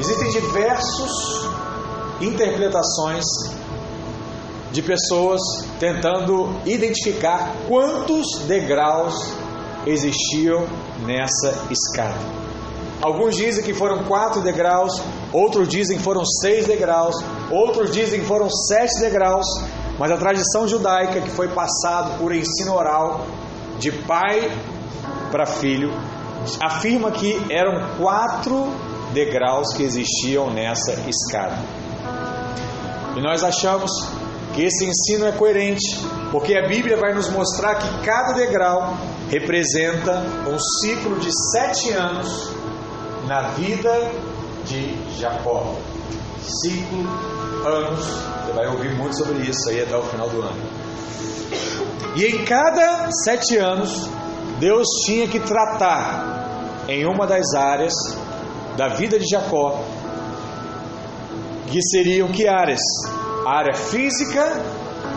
[0.00, 1.10] existem diversas
[2.18, 3.26] interpretações
[4.72, 5.42] de pessoas
[5.78, 9.34] tentando identificar quantos degraus
[9.86, 10.66] existiam
[11.04, 12.16] nessa escada.
[13.02, 14.98] Alguns dizem que foram quatro degraus,
[15.30, 17.16] outros dizem que foram seis degraus,
[17.50, 19.46] outros dizem que foram sete degraus,
[20.00, 23.26] mas a tradição judaica que foi passado por ensino oral
[23.78, 24.50] de pai
[25.30, 25.92] para filho
[26.58, 28.72] afirma que eram quatro
[29.12, 31.58] degraus que existiam nessa escada.
[33.14, 33.90] E nós achamos
[34.54, 38.96] que esse ensino é coerente, porque a Bíblia vai nos mostrar que cada degrau
[39.28, 42.48] representa um ciclo de sete anos
[43.26, 43.92] na vida
[44.64, 45.74] de Jacó.
[46.40, 47.06] Ciclo,
[47.66, 48.04] anos,
[48.44, 50.62] você vai ouvir muito sobre isso aí até o final do ano.
[52.16, 54.08] E em cada sete anos,
[54.58, 57.92] Deus tinha que tratar em uma das áreas
[58.76, 59.80] da vida de Jacó,
[61.68, 62.80] que seriam que áreas?
[63.46, 64.60] A área física,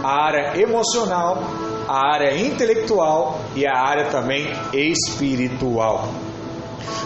[0.04, 1.44] a área emocional,
[1.88, 6.10] a área intelectual e a área também espiritual.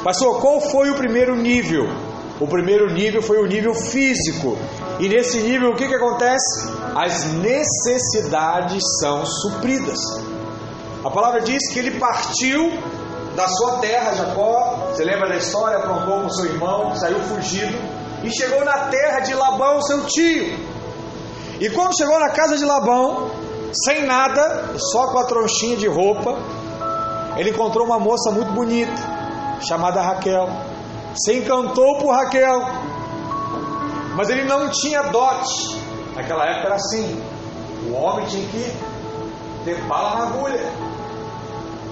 [0.04, 1.86] Pastor, qual foi o primeiro nível?
[2.40, 4.58] O primeiro nível foi o nível físico.
[5.00, 6.72] E nesse nível o que, que acontece?
[6.96, 10.00] As necessidades são supridas.
[11.06, 12.72] A palavra diz que ele partiu
[13.36, 14.90] da sua terra, Jacó.
[14.90, 15.78] Você lembra da história?
[15.78, 17.78] Aprontou com seu irmão, saiu fugido
[18.24, 20.58] e chegou na terra de Labão, seu tio.
[21.60, 23.30] E quando chegou na casa de Labão,
[23.86, 26.38] sem nada, só com a tronchinha de roupa,
[27.38, 28.96] ele encontrou uma moça muito bonita
[29.68, 30.50] chamada Raquel.
[31.16, 32.62] Se encantou por Raquel,
[34.18, 35.80] mas ele não tinha dote.
[36.16, 37.24] Naquela época era assim:
[37.88, 38.74] o homem tinha que
[39.64, 40.74] ter bala na agulha,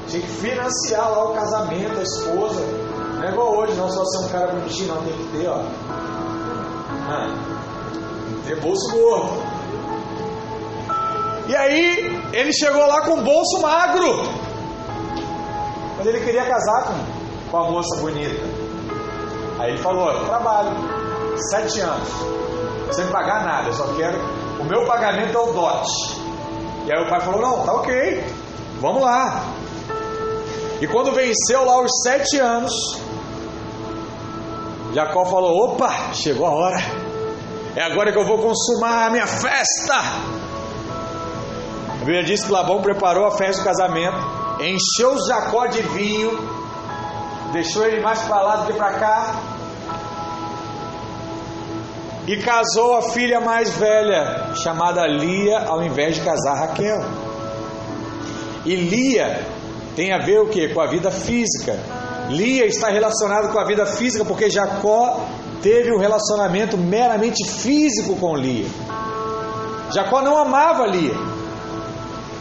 [0.07, 2.61] tinha que financiar lá o casamento, a esposa.
[3.13, 5.59] Não é igual hoje, não só ser um cara bonitinho, não, tem que ter, ó.
[7.07, 7.27] Ah,
[8.43, 9.43] tem bolso gordo.
[11.47, 14.23] E aí, ele chegou lá com bolso magro.
[15.95, 18.43] Mas ele queria casar com, com a moça bonita.
[19.59, 21.04] Aí ele falou: trabalho
[21.37, 22.09] sete anos,
[22.91, 24.17] sem pagar nada, eu só quero.
[24.59, 26.21] O meu pagamento é o dote.
[26.85, 28.23] E aí o pai falou: Não, tá ok,
[28.79, 29.43] vamos lá.
[30.81, 32.73] E quando venceu lá os sete anos,
[34.93, 36.77] Jacó falou: Opa, chegou a hora.
[37.75, 39.95] É agora que eu vou consumar a minha festa.
[41.89, 44.17] A Bíblia diz que Labão preparou a festa do casamento,
[44.61, 46.31] encheu Jacó de vinho,
[47.51, 49.35] deixou ele mais para lá do que para cá,
[52.27, 57.03] e casou a filha mais velha, chamada Lia, ao invés de casar Raquel.
[58.65, 59.45] E Lia
[59.95, 60.69] tem a ver o que?
[60.69, 61.77] Com a vida física.
[62.29, 65.27] Lia está relacionada com a vida física porque Jacó
[65.61, 68.67] teve um relacionamento meramente físico com Lia.
[69.93, 71.13] Jacó não amava Lia.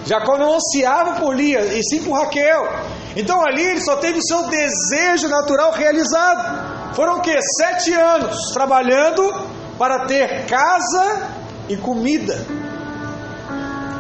[0.07, 2.69] Jacó não ansiava por Lia, e sim por Raquel.
[3.17, 6.95] Então ali ele só teve o seu desejo natural realizado.
[6.95, 7.37] Foram o que?
[7.59, 11.31] Sete anos trabalhando para ter casa
[11.69, 12.37] e comida.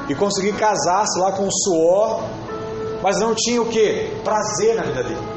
[0.08, 2.24] E conseguir casar-se lá com suor,
[3.02, 4.20] mas não tinha o que?
[4.22, 5.34] Prazer na vida dele.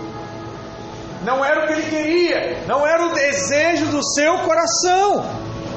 [1.23, 5.25] Não era o que ele queria, não era o desejo do seu coração.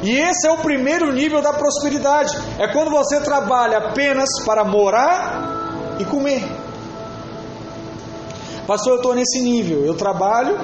[0.03, 2.37] E esse é o primeiro nível da prosperidade.
[2.59, 6.43] É quando você trabalha apenas para morar e comer.
[8.67, 9.85] Pastor, eu estou nesse nível.
[9.85, 10.59] Eu trabalho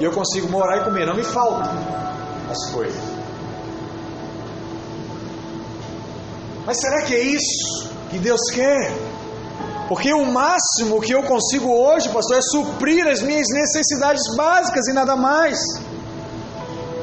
[0.00, 1.06] e eu consigo morar e comer.
[1.06, 1.70] Não me falta
[2.56, 3.02] as coisas.
[6.64, 8.92] Mas será que é isso que Deus quer?
[9.88, 14.92] Porque o máximo que eu consigo hoje, pastor, é suprir as minhas necessidades básicas e
[14.92, 15.58] nada mais.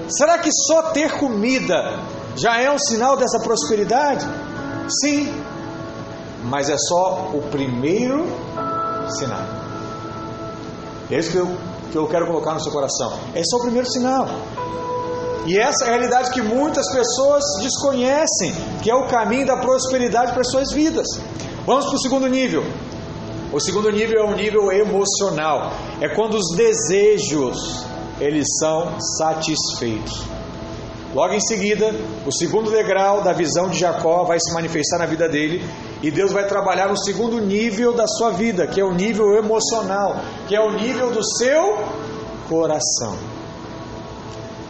[0.09, 1.99] Será que só ter comida
[2.35, 4.27] já é um sinal dessa prosperidade?
[5.01, 5.33] Sim,
[6.43, 8.25] mas é só o primeiro
[9.17, 9.45] sinal.
[11.09, 11.57] É isso que eu,
[11.91, 13.17] que eu quero colocar no seu coração.
[13.33, 14.27] É só o primeiro sinal.
[15.45, 20.31] E essa é a realidade que muitas pessoas desconhecem, que é o caminho da prosperidade
[20.31, 21.05] para as suas vidas.
[21.65, 22.63] Vamos para o segundo nível.
[23.51, 25.73] O segundo nível é o nível emocional.
[26.01, 27.85] É quando os desejos
[28.19, 30.23] eles são satisfeitos.
[31.13, 31.93] Logo em seguida,
[32.25, 35.63] o segundo degrau da visão de Jacó vai se manifestar na vida dele
[36.01, 40.19] e Deus vai trabalhar no segundo nível da sua vida, que é o nível emocional,
[40.47, 41.77] que é o nível do seu
[42.49, 43.15] coração.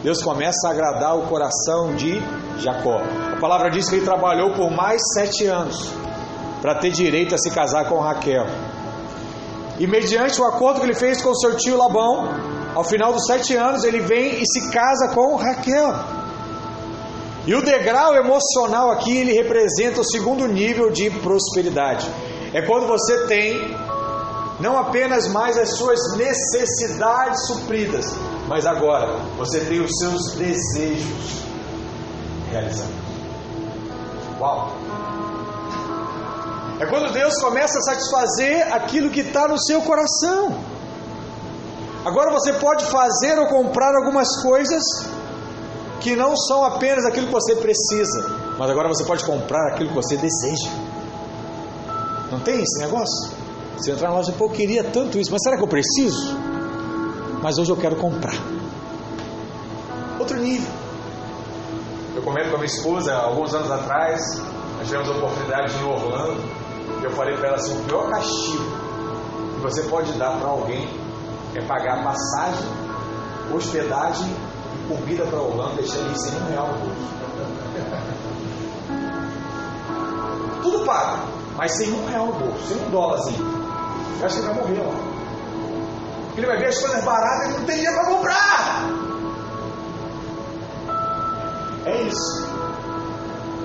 [0.04, 2.20] Deus começa a agradar o coração de
[2.58, 3.00] Jacó.
[3.32, 5.90] A palavra diz que ele trabalhou por mais sete anos
[6.60, 8.44] para ter direito a se casar com Raquel.
[9.78, 12.28] E mediante o acordo que ele fez com seu tio Labão,
[12.74, 15.94] ao final dos sete anos ele vem e se casa com Raquel.
[17.46, 22.06] E o degrau emocional aqui ele representa o segundo nível de prosperidade.
[22.52, 23.74] É quando você tem
[24.60, 28.14] não apenas mais as suas necessidades supridas,
[28.48, 31.42] mas agora você tem os seus desejos
[32.50, 32.94] realizados.
[34.40, 34.72] Uau!
[36.80, 40.58] É quando Deus começa a satisfazer aquilo que está no seu coração.
[42.04, 44.82] Agora você pode fazer ou comprar algumas coisas
[46.00, 48.28] que não são apenas aquilo que você precisa,
[48.58, 50.70] mas agora você pode comprar aquilo que você deseja.
[52.30, 53.30] Não tem esse negócio?
[53.76, 56.36] Você entrar na loja pô, eu queria tanto isso, mas será que eu preciso?
[57.44, 58.32] Mas hoje eu quero comprar.
[60.18, 60.72] Outro nível.
[62.16, 64.18] Eu comento com a minha esposa, alguns anos atrás,
[64.78, 66.40] nós tivemos a oportunidade em Orlando,
[67.02, 68.64] e eu falei para ela assim, o pior castigo
[69.56, 70.88] que você pode dar para alguém
[71.54, 72.66] é pagar passagem,
[73.54, 74.34] hospedagem
[74.76, 77.12] e comida para Orlando, deixar ele sem um real no bolso.
[80.62, 81.28] Tudo pago,
[81.58, 83.44] mas sem um real no bolso, sem um dólarzinho.
[84.18, 85.13] Eu acho que vai morrer lá.
[86.36, 88.90] Ele vai ver as coisas baratas e não tem dinheiro para comprar.
[91.86, 92.54] É isso.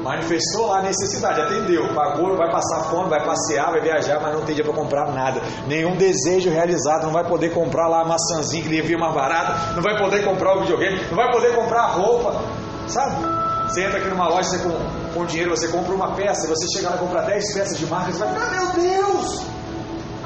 [0.04, 4.56] Manifestou a necessidade, atendeu, pagou, vai passar fome, vai passear, vai viajar, mas não tem
[4.56, 5.42] dinheiro para comprar nada.
[5.68, 9.84] Nenhum desejo realizado, não vai poder comprar lá a maçãzinha que devia mais barata, não
[9.84, 12.42] vai poder comprar o videogame, não vai poder comprar a roupa,
[12.88, 13.24] sabe?
[13.68, 16.90] Você entra aqui numa loja, você com, com dinheiro, você compra uma peça, você chega
[16.90, 19.42] lá e compra 10 peças de marca, você vai ficar, meu Deus!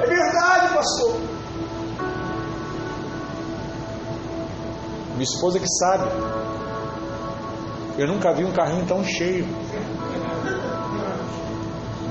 [0.00, 1.33] É verdade, pastor.
[5.14, 6.10] Minha esposa que sabe.
[7.96, 9.46] Eu nunca vi um carrinho tão cheio.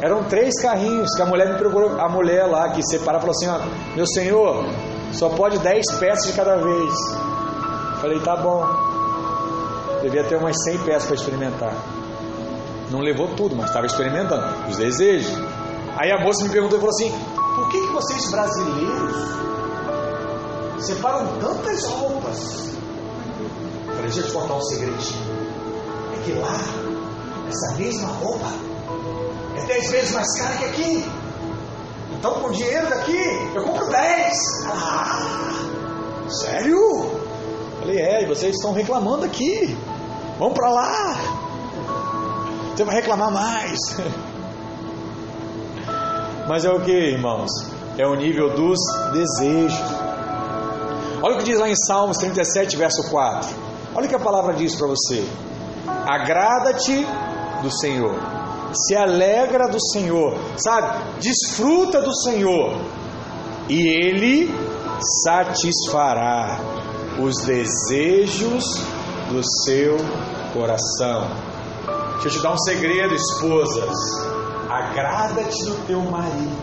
[0.01, 3.47] Eram três carrinhos que a mulher me procurou, a mulher lá que separa falou assim:
[3.47, 3.59] ó,
[3.95, 4.65] meu senhor,
[5.13, 6.93] Só pode 10 peças de cada vez.
[8.01, 8.65] Falei, tá bom.
[10.01, 11.73] Devia ter umas 100 peças para experimentar.
[12.89, 15.31] Não levou tudo, mas estava experimentando os desejos.
[15.97, 17.11] Aí a moça me perguntou e falou assim:
[17.55, 19.15] por que, que vocês brasileiros
[20.79, 22.73] separam tantas roupas?
[24.13, 25.23] Deixa eu te contar um segredinho.
[26.13, 26.59] É que lá,
[27.49, 28.45] essa mesma roupa
[29.57, 31.11] é 10 vezes mais cara que aqui.
[32.11, 33.17] Então, com o dinheiro daqui,
[33.55, 34.37] eu compro 10.
[34.67, 36.79] Ah, sério?
[37.79, 39.75] Falei, é, e vocês estão reclamando aqui.
[40.37, 41.17] Vamos para lá.
[42.75, 43.79] Você vai reclamar mais.
[46.47, 47.49] Mas é o que, irmãos?
[47.97, 48.77] É o nível dos
[49.11, 49.81] desejos.
[51.23, 53.72] Olha o que diz lá em Salmos 37, verso 4.
[53.95, 55.27] Olha o que a palavra diz para você.
[55.87, 57.05] Agrada-te
[57.61, 58.15] do Senhor.
[58.73, 61.19] Se alegra do Senhor, sabe?
[61.19, 62.75] Desfruta do Senhor.
[63.69, 64.53] E Ele
[65.23, 66.59] satisfará
[67.19, 68.63] os desejos
[69.29, 69.97] do seu
[70.53, 71.27] coração.
[72.13, 73.95] Deixa eu te dar um segredo, esposas.
[74.69, 76.57] Agrada-te do teu marido.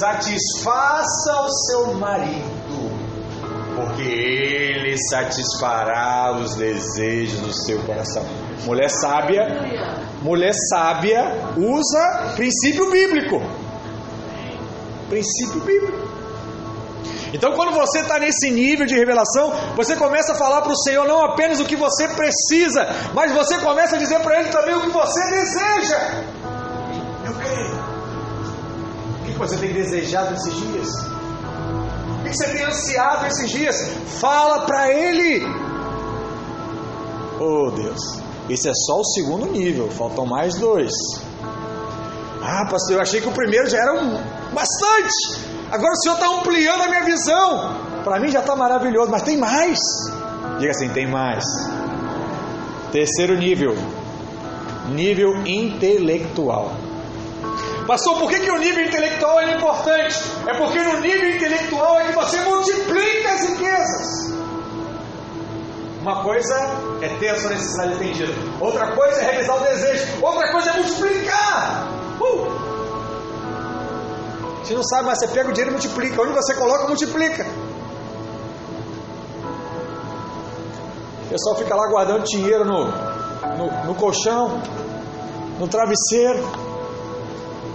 [0.00, 2.77] Satisfaça o seu marido,
[4.02, 8.24] ele satisfará os desejos do seu coração.
[8.64, 9.44] Mulher sábia,
[10.22, 11.24] mulher sábia
[11.56, 13.42] usa princípio bíblico.
[15.08, 16.08] Princípio bíblico.
[17.32, 21.06] Então, quando você está nesse nível de revelação, você começa a falar para o Senhor
[21.06, 24.80] não apenas o que você precisa, mas você começa a dizer para Ele também o
[24.80, 25.98] que você deseja.
[27.26, 27.78] Eu creio.
[29.20, 31.17] O que você tem desejado esses dias?
[32.28, 33.76] Que você tem ansiado esses dias?
[34.20, 35.42] Fala para Ele.
[37.40, 38.00] Oh Deus,
[38.50, 40.92] esse é só o segundo nível, faltam mais dois.
[42.42, 44.10] Ah, pastor, eu achei que o primeiro já era um,
[44.52, 45.40] bastante.
[45.70, 47.76] Agora o Senhor está ampliando a minha visão.
[48.04, 49.78] Para mim já está maravilhoso, mas tem mais.
[50.58, 51.44] Diga assim: tem mais.
[52.92, 53.74] Terceiro nível:
[54.90, 56.72] nível intelectual.
[57.88, 60.22] Pastor, por que, que o nível intelectual é importante?
[60.46, 64.28] É porque no nível intelectual é que você multiplica as riquezas.
[66.02, 66.54] Uma coisa
[67.00, 70.72] é ter a sua necessidade atendida, outra coisa é realizar o desejo, outra coisa é
[70.74, 71.88] multiplicar.
[72.20, 72.68] Uh!
[74.62, 76.20] Você não sabe, mas você pega o dinheiro e multiplica.
[76.20, 77.46] Onde você coloca, multiplica.
[81.24, 84.60] O pessoal fica lá guardando dinheiro no, no, no colchão,
[85.58, 86.67] no travesseiro.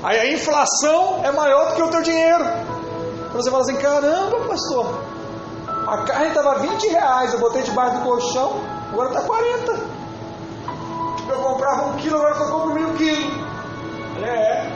[0.03, 2.43] Aí a inflação é maior do que o teu dinheiro.
[3.31, 5.01] Você fala assim, caramba, pastor,
[5.87, 9.71] a carne estava 20 reais, eu botei debaixo do colchão, agora está 40.
[11.29, 13.33] Eu comprava um quilo, agora eu compro mil quilos.
[14.21, 14.71] É,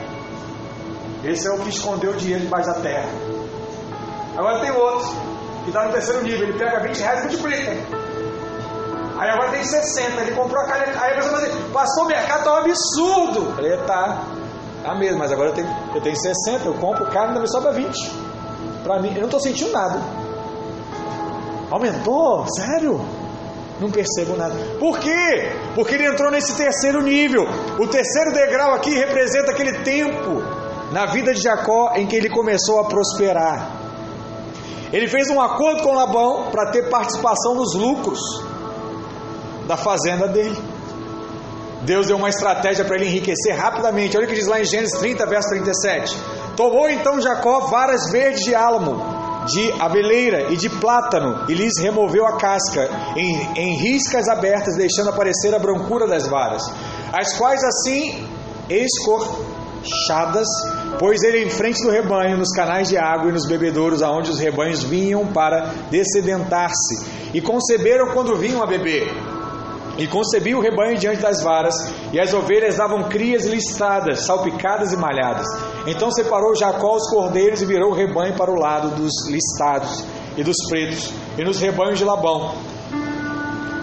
[1.25, 3.09] esse é o que escondeu o dinheiro debaixo da terra.
[4.37, 5.09] Agora tem outro,
[5.63, 7.71] que está no terceiro nível, ele pega 20 reais e multiplica.
[9.19, 11.01] Aí agora tem 60, ele comprou a caneta.
[11.01, 13.55] Aí a pessoa vai dizer, passou o mercado, está um absurdo.
[13.55, 14.23] Falei, tá,
[14.87, 17.73] tá mesmo, mas agora eu tenho, eu tenho 60, eu compro carne, ainda me sobra
[17.73, 17.93] 20.
[18.83, 19.99] Para mim, eu não estou sentindo nada.
[21.69, 22.45] Aumentou?
[22.55, 23.01] Sério?
[23.81, 24.55] Não percebo nada.
[24.79, 25.51] Por quê?
[25.75, 27.43] Porque ele entrou nesse terceiro nível.
[27.77, 30.41] O terceiro degrau aqui representa aquele tempo
[30.91, 33.69] na vida de Jacó em que ele começou a prosperar.
[34.93, 38.19] Ele fez um acordo com Labão para ter participação nos lucros
[39.67, 40.57] da fazenda dele.
[41.87, 44.17] Deus deu uma estratégia para ele enriquecer rapidamente.
[44.17, 46.17] Olha o que diz lá em Gênesis 30, verso 37.
[46.57, 49.01] Tomou então Jacó varas verdes de álamo,
[49.45, 55.11] de abeleira e de plátano, e lhes removeu a casca em, em riscas abertas, deixando
[55.11, 56.61] aparecer a brancura das varas,
[57.13, 58.27] as quais assim
[58.69, 60.47] escorchadas
[60.99, 64.39] Pôs ele em frente do rebanho, nos canais de água e nos bebedouros, aonde os
[64.39, 67.05] rebanhos vinham para descedentar-se.
[67.33, 69.07] E conceberam quando vinham a beber.
[69.97, 71.73] E concebia o rebanho diante das varas,
[72.13, 75.47] e as ovelhas davam crias listradas, salpicadas e malhadas.
[75.87, 80.05] Então separou Jacó os cordeiros e virou o rebanho para o lado dos listados
[80.37, 82.53] e dos pretos, e nos rebanhos de Labão.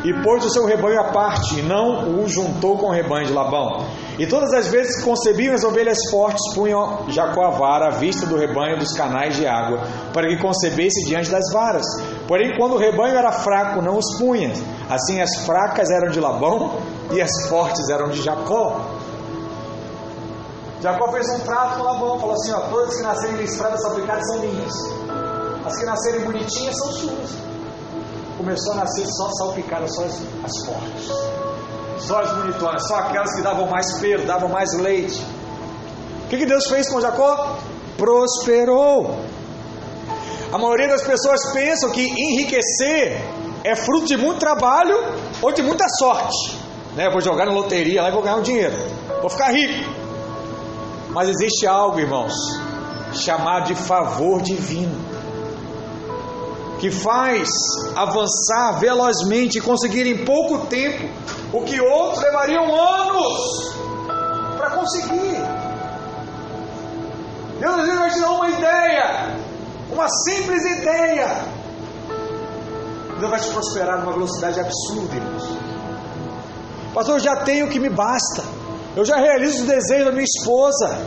[0.05, 3.33] E pôs o seu rebanho à parte, e não o juntou com o rebanho de
[3.33, 3.85] Labão.
[4.17, 8.25] E todas as vezes que concebiam as ovelhas fortes, punham Jacó a vara à vista
[8.27, 9.81] do rebanho dos canais de água,
[10.13, 11.85] para que concebesse diante das varas.
[12.29, 14.53] Porém, quando o rebanho era fraco, não os punha.
[14.89, 16.79] Assim, as fracas eram de Labão
[17.11, 18.87] e as fortes eram de Jacó.
[20.81, 24.39] Jacó fez um trato com Labão, falou assim: ó, todas que nascerem listradas, salpicadas são
[24.41, 24.75] minhas,
[25.65, 27.31] as que nascerem bonitinhas são suas.
[28.37, 31.34] Começou a nascer só salpicadas, só as, as fortes
[32.07, 35.21] só as bonitonas, só aquelas que davam mais pelo, davam mais leite.
[36.25, 37.59] O que, que Deus fez com Jacó?
[37.97, 39.19] Prosperou.
[40.53, 43.21] A maioria das pessoas pensam que enriquecer
[43.65, 44.97] é fruto de muito trabalho
[45.43, 46.59] ou de muita sorte.
[46.95, 47.11] Né?
[47.11, 48.77] vou jogar na loteria lá e vou ganhar um dinheiro.
[49.21, 49.91] Vou ficar rico.
[51.11, 52.33] Mas existe algo, irmãos,
[53.13, 55.04] chamado de favor divino,
[56.85, 57.49] que faz
[57.97, 61.09] avançar velozmente e conseguir em pouco tempo
[61.51, 63.75] o que outros levariam anos
[64.59, 65.39] para conseguir.
[67.59, 69.39] Deus às vezes vai te dar uma ideia,
[69.91, 71.45] uma simples ideia.
[73.19, 75.59] Deus vai te prosperar numa velocidade absurda, irmãos.
[76.93, 78.45] Pastor, eu já tenho o que me basta.
[78.95, 80.99] Eu já realizo os desejos da minha esposa.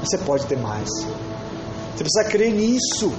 [0.00, 0.88] Você pode ter mais.
[1.94, 3.14] Você precisa crer nisso.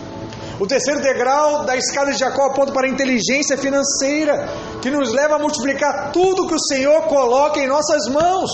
[0.59, 4.47] O terceiro degrau da escada de Jacó aponta para a inteligência financeira,
[4.81, 8.49] que nos leva a multiplicar tudo que o Senhor coloca em nossas mãos.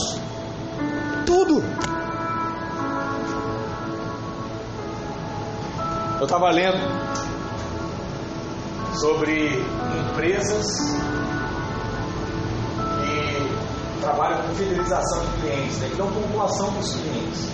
[1.25, 1.63] Tudo.
[6.19, 6.77] Eu estava lendo
[8.99, 9.63] sobre
[10.09, 10.65] empresas
[12.99, 17.52] que trabalham com fidelização de clientes, né, que dão pontuação para os clientes.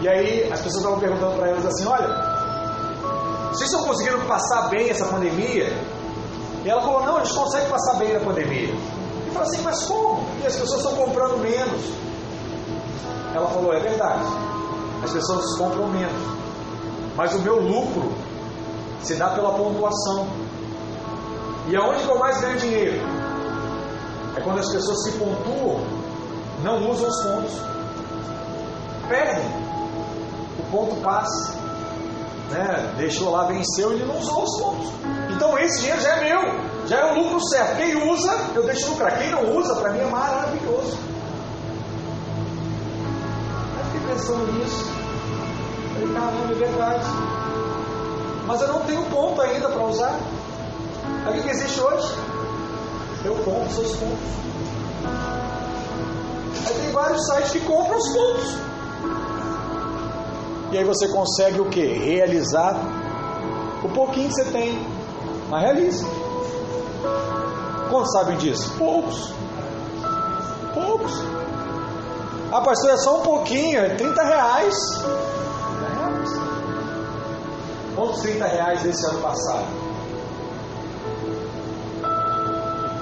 [0.00, 2.08] E aí as pessoas estavam perguntando para elas assim: olha,
[3.50, 5.72] vocês estão conseguindo passar bem essa pandemia?
[6.64, 8.72] E ela falou: não, eles conseguem passar bem na pandemia.
[9.26, 10.24] E falou assim: mas como?
[10.42, 11.92] E as pessoas estão comprando menos.
[13.34, 14.24] Ela falou: é verdade,
[15.02, 16.38] as pessoas compram menos.
[17.16, 18.12] Mas o meu lucro
[19.02, 20.28] se dá pela pontuação.
[21.66, 23.00] E aonde que eu mais ganho dinheiro?
[24.36, 25.80] É quando as pessoas se pontuam,
[26.62, 27.60] não usam os pontos.
[29.08, 29.67] Perdem.
[30.68, 31.54] O ponto passa.
[32.50, 32.94] Né?
[32.96, 34.92] Deixou lá, venceu, ele não usou os pontos.
[35.34, 37.76] Então esse dinheiro já é meu, já é o lucro certo.
[37.76, 39.18] Quem usa, eu deixo lucrar.
[39.18, 40.98] Quem não usa, para mim é maravilhoso.
[43.78, 44.84] Eu fiquei pensando nisso.
[45.94, 47.04] Falei, caramba, é verdade.
[48.46, 50.18] Mas eu não tenho ponto ainda para usar.
[51.26, 52.14] O que, que existe hoje?
[53.24, 54.38] Eu compro seus pontos.
[56.66, 58.67] Aí tem vários sites que compram os pontos.
[60.70, 61.82] E aí você consegue o que?
[61.82, 62.76] Realizar
[63.82, 64.78] o pouquinho que você tem.
[65.48, 66.06] Mas realiza.
[67.90, 68.70] Quantos sabem disso?
[68.76, 69.32] Poucos.
[70.74, 71.12] Poucos.
[72.52, 74.74] Ah, pastor, é só um pouquinho, é 30 reais.
[77.94, 79.66] Quantos 30 reais desse ano passado?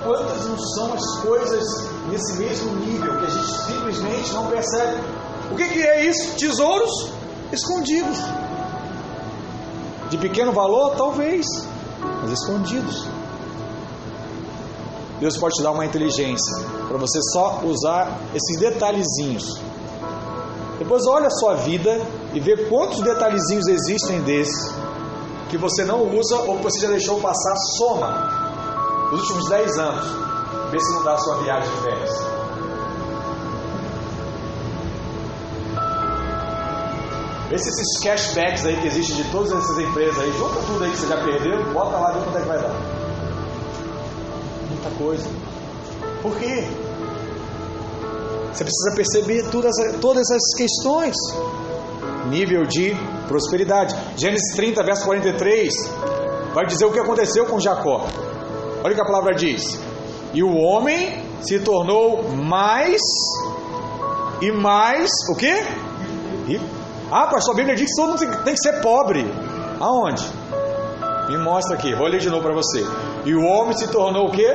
[0.04, 1.64] Quantas não são as coisas
[2.08, 5.02] nesse mesmo nível que a gente simplesmente não percebe?
[5.50, 6.36] O que, que é isso?
[6.36, 7.15] Tesouros
[7.53, 8.18] escondidos.
[10.11, 11.47] De pequeno valor, talvez,
[12.22, 13.07] mas escondidos.
[15.18, 19.61] Deus pode te dar uma inteligência para você só usar esses detalhezinhos.
[20.78, 22.01] Depois olha a sua vida
[22.34, 24.74] e vê quantos detalhezinhos existem desses
[25.49, 30.07] que você não usa ou que você já deixou passar, soma nos últimos 10 anos.
[30.70, 32.36] Vê se não dá a sua viagem de férias.
[37.51, 41.07] Esses cashbacks aí que existem de todas essas empresas aí, junta tudo aí que você
[41.07, 42.74] já perdeu, bota lá e vê quanto é que vai dar.
[44.68, 45.28] Muita coisa.
[46.22, 46.64] Por quê?
[48.53, 51.14] Você precisa perceber todas, todas essas questões
[52.26, 52.94] nível de
[53.28, 53.94] prosperidade.
[54.16, 55.72] Gênesis 30, verso 43,
[56.53, 58.07] vai dizer o que aconteceu com Jacó.
[58.82, 59.78] Olha o que a palavra diz.
[60.34, 63.01] E o homem se tornou mais
[64.40, 65.64] e mais o quê?
[67.11, 69.24] Ah, pastor, a Bíblia diz que todo mundo tem que ser pobre.
[69.80, 70.26] Aonde?
[71.28, 72.84] Me mostra aqui, vou ler de novo para você.
[73.24, 74.52] E o homem se tornou o quê?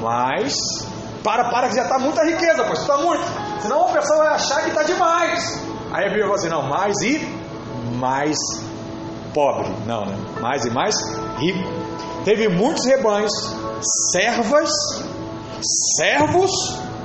[0.00, 0.54] Mais.
[1.22, 3.22] Para, para, que já está muita riqueza, pastor, está muito.
[3.60, 5.62] Senão a pessoa vai achar que está demais.
[5.92, 7.18] Aí a Bíblia fala assim: não, mais e
[7.98, 8.38] mais
[9.34, 9.68] pobre.
[9.86, 10.16] Não, né?
[10.40, 10.94] Mais e mais
[11.38, 11.68] rico.
[12.24, 13.32] Teve muitos rebanhos,
[14.12, 14.70] servas,
[15.96, 16.50] servos,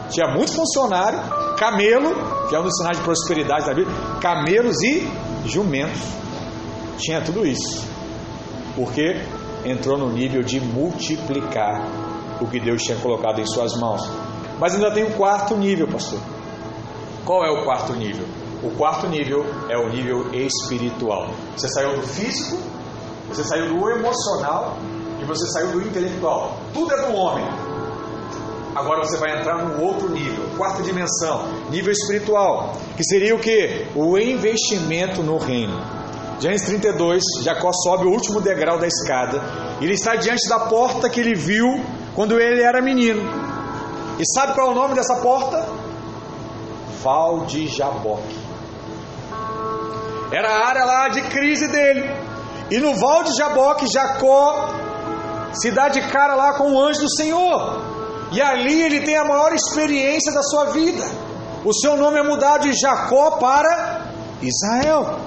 [0.09, 1.19] tinha muito funcionário,
[1.55, 2.13] camelo,
[2.47, 5.07] que é um dos sinais de prosperidade da Bíblia, camelos e
[5.45, 6.01] jumentos.
[6.97, 7.87] Tinha tudo isso.
[8.75, 9.21] Porque
[9.65, 11.85] entrou no nível de multiplicar
[12.41, 14.01] o que Deus tinha colocado em suas mãos.
[14.59, 16.19] Mas ainda tem um quarto nível, pastor.
[17.25, 18.25] Qual é o quarto nível?
[18.63, 21.29] O quarto nível é o nível espiritual.
[21.55, 22.57] Você saiu do físico,
[23.27, 24.77] você saiu do emocional
[25.19, 26.57] e você saiu do intelectual.
[26.73, 27.45] Tudo é do homem.
[28.75, 33.87] Agora você vai entrar num outro nível, quarta dimensão, nível espiritual, que seria o que?
[33.95, 35.79] O investimento no reino.
[36.41, 39.41] Gênesis 32, Jacó sobe o último degrau da escada.
[39.79, 41.65] Ele está diante da porta que ele viu
[42.13, 43.21] quando ele era menino.
[44.19, 45.65] E sabe qual é o nome dessa porta?
[47.01, 48.35] Val de Jaboque.
[50.33, 52.09] era a área lá de crise dele.
[52.69, 54.69] E no val de Jaboque, Jacó
[55.53, 57.84] se dá de cara lá com o anjo do Senhor.
[58.31, 61.03] E ali ele tem a maior experiência da sua vida.
[61.63, 64.07] O seu nome é mudado de Jacó para
[64.41, 65.19] Israel,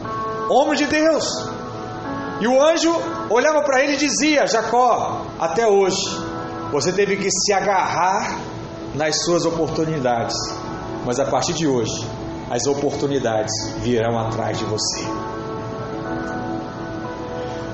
[0.50, 1.24] homem de Deus.
[2.40, 2.94] E o anjo
[3.30, 6.00] olhava para ele e dizia: Jacó, até hoje
[6.70, 8.38] você teve que se agarrar
[8.94, 10.36] nas suas oportunidades,
[11.04, 12.06] mas a partir de hoje
[12.50, 15.04] as oportunidades virão atrás de você.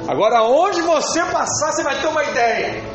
[0.08, 2.93] Agora, onde você passar, você vai ter uma ideia.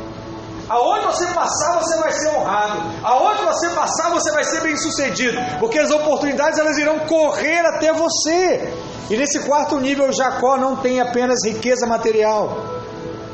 [0.70, 2.80] Aonde você passar, você vai ser honrado.
[3.02, 5.36] Aonde você passar, você vai ser bem sucedido.
[5.58, 8.72] Porque as oportunidades elas irão correr até você.
[9.10, 12.56] E nesse quarto nível, Jacó não tem apenas riqueza material.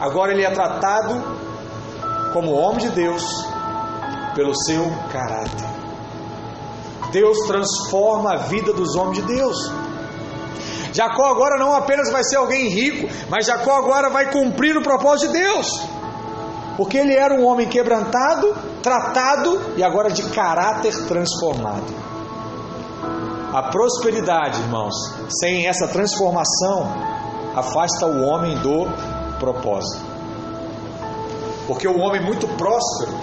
[0.00, 1.22] Agora ele é tratado
[2.32, 3.22] como homem de Deus
[4.34, 5.66] pelo seu caráter.
[7.12, 9.56] Deus transforma a vida dos homens de Deus.
[10.90, 15.32] Jacó agora não apenas vai ser alguém rico, mas Jacó agora vai cumprir o propósito
[15.32, 15.96] de Deus.
[16.76, 21.94] Porque ele era um homem quebrantado, tratado e agora de caráter transformado.
[23.52, 24.94] A prosperidade, irmãos,
[25.40, 26.92] sem essa transformação,
[27.54, 28.86] afasta o homem do
[29.38, 30.04] propósito.
[31.66, 33.16] Porque o homem muito próspero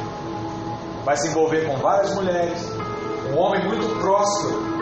[1.06, 2.60] vai se envolver com várias mulheres.
[3.32, 4.74] Um homem muito próspero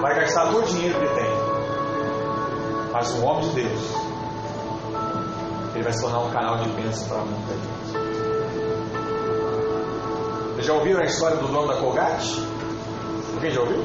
[0.00, 1.30] vai gastar todo o dinheiro que tem.
[2.92, 4.07] Mas um homem de Deus,
[5.78, 7.92] ele vai se tornar um canal de bênção para muita gente.
[10.54, 12.44] Vocês já ouviram a história do dono da Colgate?
[13.34, 13.84] Alguém já ouviu?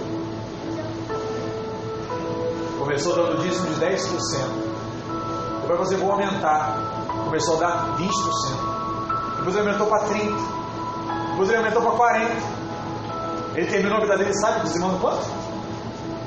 [2.79, 4.63] Começou dando dízimo de 10%.
[5.61, 6.79] Depois você vou aumentar.
[7.25, 8.09] Começou a dar 20%.
[9.37, 10.35] Depois ele aumentou para 30%.
[11.29, 12.31] Depois ele aumentou para 40%.
[13.55, 15.27] Ele terminou a vida dele, sabe, dizimando quanto?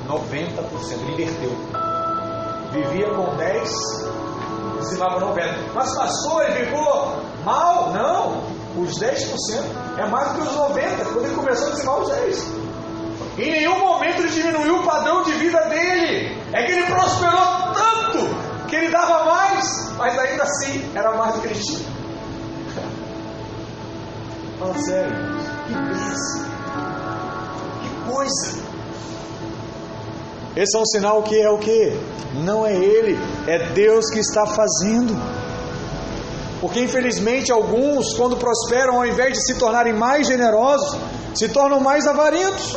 [0.07, 0.93] 90%.
[0.93, 1.51] Ele inverteu.
[2.71, 3.69] Vivia com 10,
[4.89, 5.73] dizimava 90.
[5.73, 7.91] Mas pastor, ele ficou mal?
[7.91, 8.43] Não.
[8.81, 9.63] Os 10%
[9.97, 11.13] é mais do que os 90%.
[11.13, 12.67] Quando ele começou a dizimar os 10%.
[13.37, 16.35] Em nenhum momento ele diminuiu o padrão de vida dele.
[16.53, 21.41] É que ele prosperou tanto que ele dava mais, mas ainda assim era mais do
[21.41, 21.79] que ele tinha.
[24.59, 25.11] Fala sério,
[25.67, 26.45] que bênção,
[27.81, 28.66] que coisa.
[30.57, 31.93] Esse é um sinal que é o que?
[32.43, 35.15] Não é ele, é Deus que está fazendo.
[36.59, 40.97] Porque infelizmente alguns, quando prosperam, ao invés de se tornarem mais generosos,
[41.35, 42.75] se tornam mais avarentos.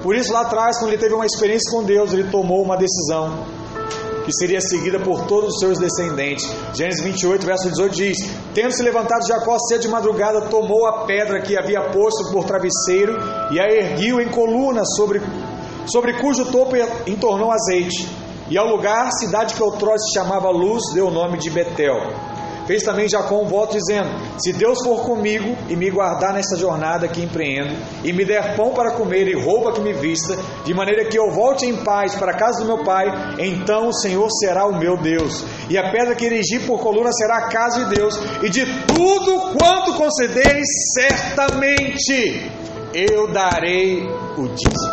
[0.00, 3.44] Por isso, lá atrás, quando ele teve uma experiência com Deus, ele tomou uma decisão
[4.28, 6.46] que seria seguida por todos os seus descendentes.
[6.74, 8.18] Gênesis 28, verso 18 diz:
[8.54, 13.16] Tendo se levantado Jacó cedo de madrugada, tomou a pedra que havia posto por travesseiro
[13.50, 15.22] e a erguiu em coluna, sobre,
[15.90, 16.76] sobre cujo topo
[17.06, 18.08] entornou azeite.
[18.50, 21.96] E ao lugar, cidade que outrora se chamava Luz, deu o nome de Betel.
[22.68, 27.08] Fez também Jacó um voto dizendo: Se Deus for comigo e me guardar nesta jornada
[27.08, 27.74] que empreendo,
[28.04, 30.36] e me der pão para comer e roupa que me vista,
[30.66, 33.06] de maneira que eu volte em paz para a casa do meu pai,
[33.38, 35.42] então o Senhor será o meu Deus.
[35.70, 39.56] E a pedra que erigi por coluna será a casa de Deus, e de tudo
[39.58, 42.52] quanto concederes, certamente
[42.92, 44.87] eu darei o dízimo.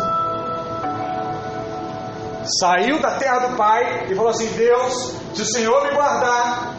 [2.60, 6.74] Saiu da terra do pai e falou assim: Deus, se o Senhor me guardar,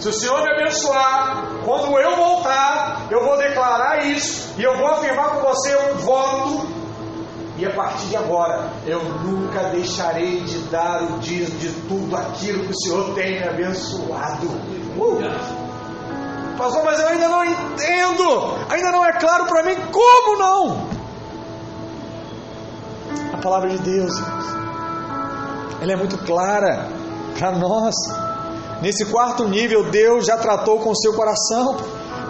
[0.00, 4.88] se o Senhor me abençoar, quando eu voltar, eu vou declarar isso e eu vou
[4.88, 6.82] afirmar com você um voto.
[7.56, 12.64] E a partir de agora, eu nunca deixarei de dar o dízimo de tudo aquilo
[12.64, 14.48] que o Senhor tem me abençoado.
[14.96, 15.20] Uh!
[16.58, 20.88] Pastor, mas eu ainda não entendo, ainda não é claro para mim como não.
[23.32, 24.12] A palavra de Deus,
[25.82, 26.88] ela é muito clara
[27.36, 27.94] para nós.
[28.80, 31.76] Nesse quarto nível, Deus já tratou com o seu coração.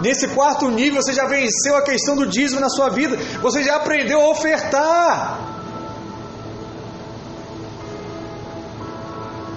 [0.01, 3.15] Nesse quarto nível, você já venceu a questão do dízimo na sua vida.
[3.43, 5.39] Você já aprendeu a ofertar.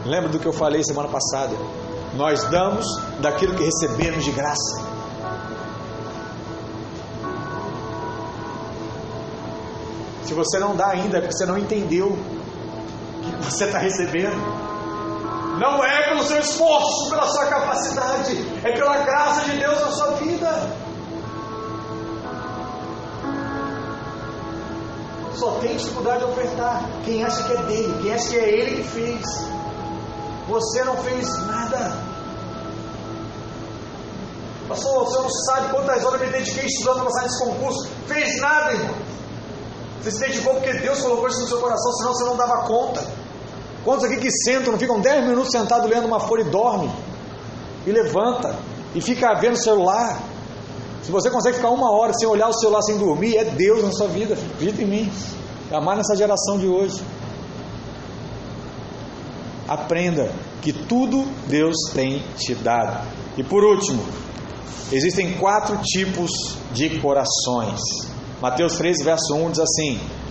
[0.05, 1.57] Lembra do que eu falei semana passada?
[2.14, 2.86] Nós damos
[3.20, 4.84] daquilo que recebemos de graça.
[10.22, 12.18] Se você não dá ainda, é porque você não entendeu
[13.41, 14.37] você está recebendo.
[15.59, 20.11] Não é pelo seu esforço, pela sua capacidade, é pela graça de Deus na sua
[20.12, 20.87] vida.
[25.34, 28.82] Só tem dificuldade de ofertar quem acha que é dele, quem acha que é ele
[28.82, 29.24] que fez.
[30.49, 32.16] Você não fez nada.
[34.68, 37.89] Pastor, você não sabe quantas horas eu me dediquei estudando para passar nesse concurso.
[38.07, 38.95] Fez nada, irmão.
[40.03, 43.26] Você se dedicou porque Deus colocou isso no seu coração, senão você não dava conta.
[43.87, 46.91] Quantos aqui que sentam, não ficam 10 minutos sentados lendo uma folha e dorme?
[47.87, 48.59] E levanta
[48.93, 50.20] e fica vendo o celular.
[51.05, 53.93] Se você consegue ficar uma hora sem olhar o celular, sem dormir, é Deus na
[53.93, 54.34] sua vida.
[54.34, 55.12] Acredita em mim.
[55.70, 57.01] É mais nessa geração de hoje.
[59.68, 60.32] Aprenda
[60.62, 63.07] que tudo Deus tem te dado.
[63.39, 64.03] E por último,
[64.91, 66.32] existem quatro tipos
[66.72, 67.80] de corações.
[68.43, 70.01] Mateus 13, verso 1 diz assim: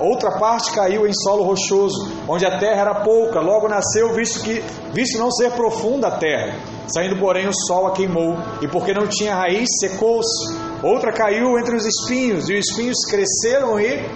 [0.00, 4.64] Outra parte caiu em solo rochoso, onde a terra era pouca, logo nasceu, visto que
[4.94, 6.56] visto não ser profunda a terra.
[6.88, 10.58] Saindo, porém, o sol a queimou, e porque não tinha raiz, secou-se.
[10.82, 14.06] Outra caiu entre os espinhos, e os espinhos cresceram e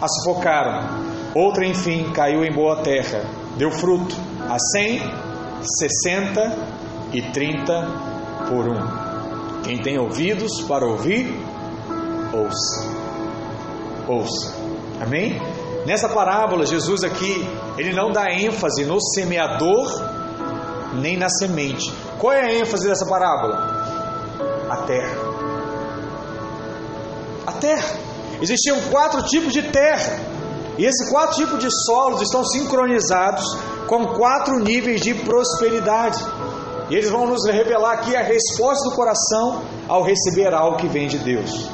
[0.00, 1.10] a sufocaram.
[1.34, 3.22] Outra, enfim, caiu em boa terra,
[3.56, 4.16] deu fruto,
[4.48, 5.00] a cem,
[5.62, 6.56] sessenta
[7.12, 7.86] e trinta
[8.48, 9.62] por um.
[9.62, 11.32] Quem tem ouvidos para ouvir,
[12.32, 13.00] ouça.
[14.08, 14.59] Ouça.
[15.00, 15.40] Amém?
[15.86, 17.48] Nessa parábola, Jesus aqui,
[17.78, 19.88] ele não dá ênfase no semeador
[20.94, 21.92] nem na semente.
[22.18, 23.56] Qual é a ênfase dessa parábola?
[24.68, 25.16] A terra.
[27.46, 27.98] A terra.
[28.42, 30.18] Existiam quatro tipos de terra.
[30.78, 33.44] E esses quatro tipos de solos estão sincronizados
[33.86, 36.22] com quatro níveis de prosperidade.
[36.90, 41.06] E eles vão nos revelar aqui a resposta do coração ao receber algo que vem
[41.06, 41.68] de Deus.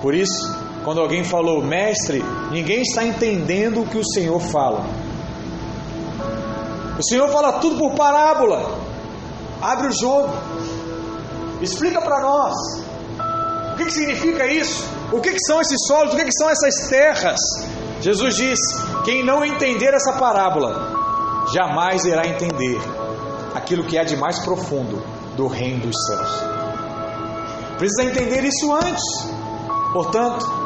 [0.00, 4.84] Por isso, quando alguém falou, mestre, ninguém está entendendo o que o Senhor fala.
[6.98, 8.78] O Senhor fala tudo por parábola.
[9.60, 10.32] Abre o jogo.
[11.60, 12.54] Explica para nós.
[13.72, 14.86] O que, que, significa isso?
[15.12, 16.12] O que, que são esses solos?
[16.12, 17.38] O que, que são essas terras?
[18.00, 18.58] Jesus diz:
[19.04, 22.78] quem não entender essa parábola, jamais irá entender
[23.54, 25.02] aquilo que há de mais profundo
[25.36, 26.44] do reino dos céus.
[27.78, 29.02] Precisa entender isso antes.
[29.92, 30.59] Portanto,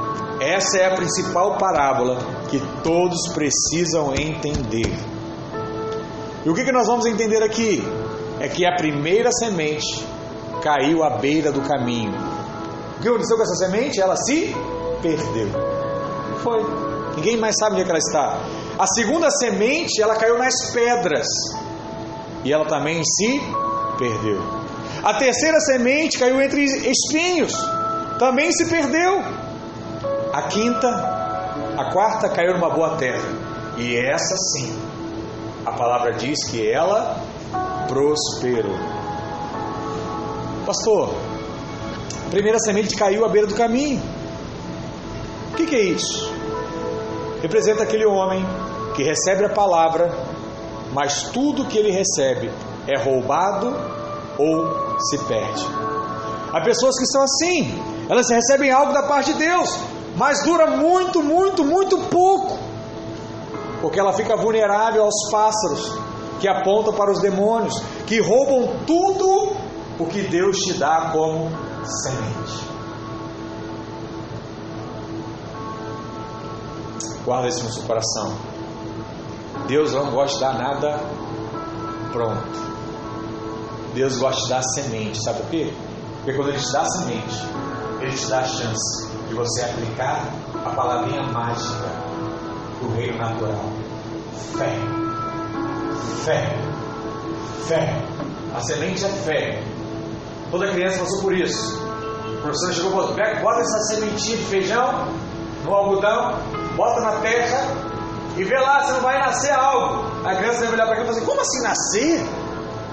[0.44, 2.18] essa é a principal parábola
[2.50, 4.92] que todos precisam entender.
[6.44, 7.82] E o que, que nós vamos entender aqui?
[8.38, 10.06] É que a primeira semente
[10.62, 12.12] caiu à beira do caminho.
[12.98, 14.00] O que aconteceu com essa semente?
[14.00, 14.54] Ela se
[15.00, 15.48] perdeu.
[16.42, 16.62] Foi.
[17.16, 18.40] Ninguém mais sabe onde é ela está.
[18.78, 21.26] A segunda semente, ela caiu nas pedras.
[22.44, 23.40] E ela também se
[23.98, 24.42] perdeu.
[25.02, 27.54] A terceira semente caiu entre espinhos.
[28.18, 29.22] Também se perdeu.
[30.34, 30.88] A quinta,
[31.78, 33.22] a quarta caiu numa boa terra.
[33.76, 34.76] E essa sim,
[35.64, 37.22] a palavra diz que ela
[37.86, 38.74] prosperou.
[40.66, 41.14] Pastor,
[42.26, 44.02] a primeira semente caiu à beira do caminho.
[45.52, 46.28] O que, que é isso?
[47.40, 48.44] Representa aquele homem
[48.96, 50.12] que recebe a palavra,
[50.92, 52.50] mas tudo que ele recebe
[52.88, 53.72] é roubado
[54.36, 55.64] ou se perde.
[56.52, 57.80] Há pessoas que são assim,
[58.10, 62.58] elas recebem algo da parte de Deus, mas dura muito, muito, muito pouco,
[63.80, 65.92] porque ela fica vulnerável aos pássaros
[66.40, 69.56] que apontam para os demônios, que roubam tudo
[69.98, 71.50] o que Deus te dá como
[71.84, 72.64] semente.
[77.24, 78.36] Guarda isso no seu coração.
[79.66, 81.00] Deus não gosta de dar nada
[82.12, 82.64] pronto.
[83.94, 85.72] Deus gosta de dar semente, sabe por quê?
[86.16, 87.46] Porque quando Ele te dá semente,
[88.00, 90.24] Ele te dá a chance você aplicar
[90.64, 91.88] a palavrinha mágica
[92.80, 93.64] do reino natural.
[94.56, 94.78] Fé.
[96.24, 96.56] Fé.
[97.66, 98.02] Fé.
[98.54, 99.62] A semente é fé.
[100.50, 101.82] Toda criança passou por isso.
[102.38, 105.08] O professor chegou e falou: bota essa sementinha de feijão
[105.64, 106.38] no algodão,
[106.76, 107.66] bota na terra
[108.36, 110.04] e vê lá se não vai nascer algo.
[110.26, 112.44] A criança vai olhar para aquilo e falar assim: como assim nascer?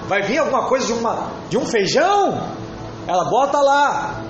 [0.08, 2.40] Vai vir alguma coisa de, uma, de um feijão?
[3.06, 4.22] Ela bota lá,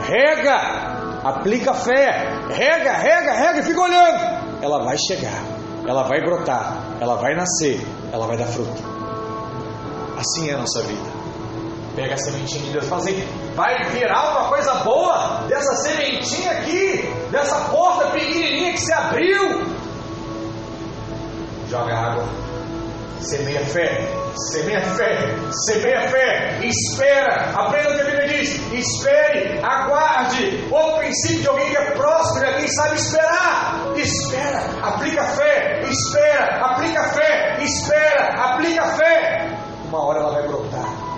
[0.00, 0.83] rega,
[1.24, 4.62] aplica fé, rega, rega, rega e fica olhando.
[4.62, 5.42] Ela vai chegar,
[5.88, 7.80] ela vai brotar, ela vai nascer,
[8.12, 8.82] ela vai dar fruto.
[10.18, 11.14] Assim é a nossa vida.
[11.96, 16.50] Pega a sementinha de Deus e fala assim: vai virar uma coisa boa dessa sementinha
[16.52, 19.64] aqui, dessa porta pequenininha que se abriu.
[21.68, 22.24] Joga água,
[23.20, 25.16] semeia fé, semeia fé,
[25.66, 30.68] semeia fé, espera, aprenda o que a Bíblia diz, espere, aguarde.
[30.70, 33.92] Outro princípio de alguém que é próximo, de alguém que sabe esperar.
[33.96, 39.58] Espera, aplica fé, espera, aplica fé, espera, aplica fé.
[39.88, 41.14] Uma hora ela vai brotar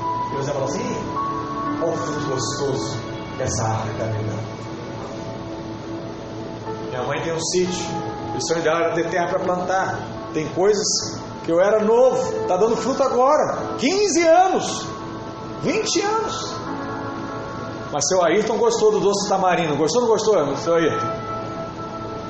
[1.80, 2.96] qual fruto gostoso
[3.36, 4.46] que essa árvore me dando.
[6.88, 7.86] Minha mãe tem um sítio,
[8.34, 9.98] o sonho dela era ter terra para plantar.
[10.32, 10.86] Tem coisas
[11.48, 13.76] eu era novo, está dando fruto agora.
[13.78, 14.86] 15 anos,
[15.62, 16.54] 20 anos.
[17.92, 19.76] Mas seu Ayrton gostou do doce tamarindo.
[19.76, 21.06] Gostou ou não gostou, seu Ayrton?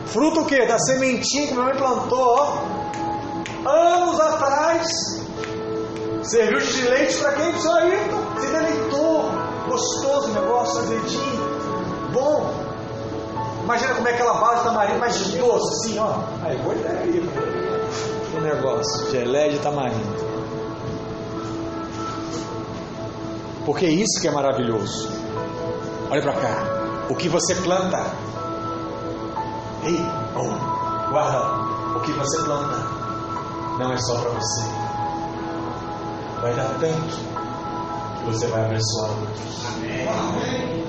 [0.06, 0.66] Fruto o quê?
[0.66, 4.86] Da sementinha que minha mãe plantou, ó, anos atrás.
[6.22, 7.58] Serviu de leite para quem?
[7.58, 8.40] Seu Ayrton.
[8.40, 9.30] Se deleitou.
[9.66, 12.10] Gostoso o negócio, azedinho.
[12.12, 12.54] Bom.
[13.64, 16.20] Imagina como é aquela base tamarindo mais doce, assim, ó.
[16.44, 17.65] Aí, boa ideia
[18.46, 19.10] negócio.
[19.10, 20.26] Gelé de tamarindo.
[23.64, 25.10] Porque é isso que é maravilhoso.
[26.10, 26.64] Olha para cá.
[27.10, 27.98] O que você planta.
[29.84, 30.00] Ei,
[30.36, 31.96] oh, guarda.
[31.96, 32.76] O que você planta
[33.78, 34.62] não é só para você.
[36.40, 37.16] Vai dar tanto
[38.18, 39.66] que você vai abençoar outros.
[39.66, 40.85] Amém.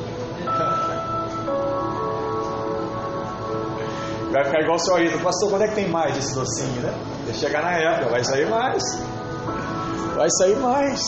[4.37, 5.17] Vai ficar igual o seu Ayrton.
[5.17, 6.93] Pastor, quando é que tem mais desse docinho, né?
[7.25, 8.83] Deixa chegar na época, vai sair mais.
[10.15, 11.01] Vai sair mais.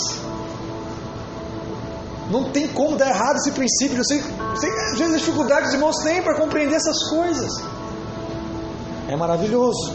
[2.31, 3.97] Não tem como dar errado esse princípio.
[3.97, 4.23] Eu sei,
[4.55, 7.51] sei às vezes as dificuldades os irmãos têm para compreender essas coisas.
[9.07, 9.93] É maravilhoso.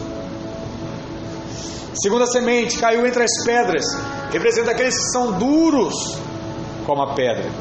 [1.93, 3.83] Segunda semente caiu entre as pedras,
[4.31, 5.93] representa aqueles que são duros
[6.85, 7.51] como a pedra.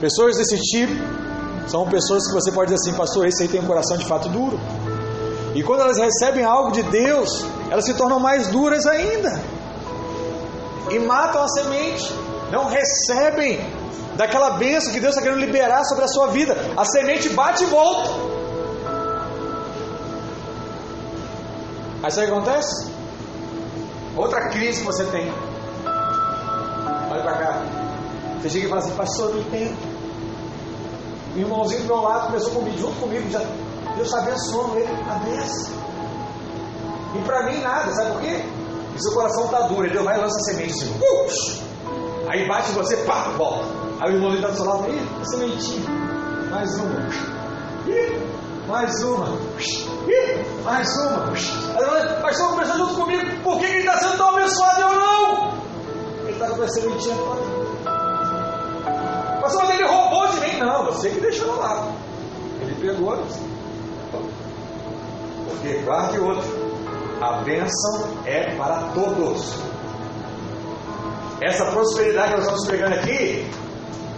[0.00, 1.25] Pessoas desse tipo
[1.66, 4.28] são pessoas que você pode dizer assim, pastor, esse aí tem um coração de fato
[4.28, 4.58] duro.
[5.54, 9.40] E quando elas recebem algo de Deus, elas se tornam mais duras ainda.
[10.90, 12.14] E matam a semente
[12.50, 13.58] não recebem
[14.16, 16.56] daquela bênção que Deus está querendo liberar sobre a sua vida.
[16.76, 18.10] A semente bate e volta.
[22.02, 22.92] Aí sabe o que acontece?
[24.16, 25.32] Outra crise que você tem.
[27.10, 27.62] Olha para cá.
[28.40, 29.95] Você chega e fala assim, pastor, não entendo.
[31.36, 33.40] O irmãozinho do meu lado começou comigo, junto comigo, já,
[33.94, 35.74] Deus está abençoando ele, a benção.
[37.14, 38.42] E para mim nada, sabe por quê?
[38.94, 40.98] E seu coração está duro, Deus vai e lança a semente assim.
[40.98, 42.30] Uh!
[42.30, 43.66] Aí bate você, pá, volta.
[44.00, 45.90] Aí o irmão está do seu lado, ih, sementinha.
[46.50, 47.00] Mais uma.
[47.86, 49.38] Ih, mais uma.
[50.08, 51.32] Ih, mais uma.
[51.34, 55.52] Aí, pastor, conversando junto comigo, por que ele está sendo tão abençoado e eu não?
[56.22, 57.14] Ele está com a sementinha.
[59.46, 60.58] Pastor, mas ele roubou de mim.
[60.58, 61.88] Não, você que deixou lá.
[62.60, 63.16] Ele pegou.
[65.48, 66.66] Porque, guarde outro.
[67.20, 69.54] A bênção é para todos.
[71.40, 73.48] Essa prosperidade que nós estamos pregando aqui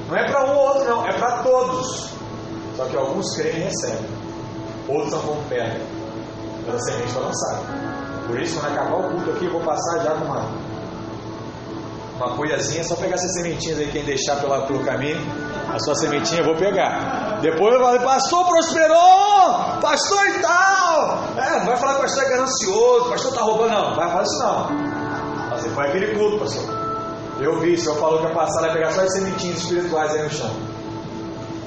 [0.08, 2.10] não é para um ou outro, não, é para todos.
[2.74, 4.06] Só que alguns creem e recebem,
[4.88, 5.80] outros não como pedra,
[6.64, 7.62] pela semente foi lançada.
[8.26, 10.48] Por isso, quando acabar o culto aqui, eu vou passar já com uma,
[12.18, 15.18] uma folhazinha, só pegar essas sementinhas aí, quem deixar pela, pelo caminho,
[15.72, 17.38] a sua sementinha eu vou pegar.
[17.40, 21.24] Depois eu falo, pastor prosperou, pastor e tal.
[21.36, 24.22] É, não vai falar que o pastor é ganancioso, pastor está roubando, não, vai falar
[24.24, 25.56] isso não.
[25.56, 26.78] Você foi aquele culto, pastor.
[27.40, 30.22] Eu vi, o senhor falou que ia passar vai pegar só as sementinhas espirituais aí
[30.22, 30.50] no chão.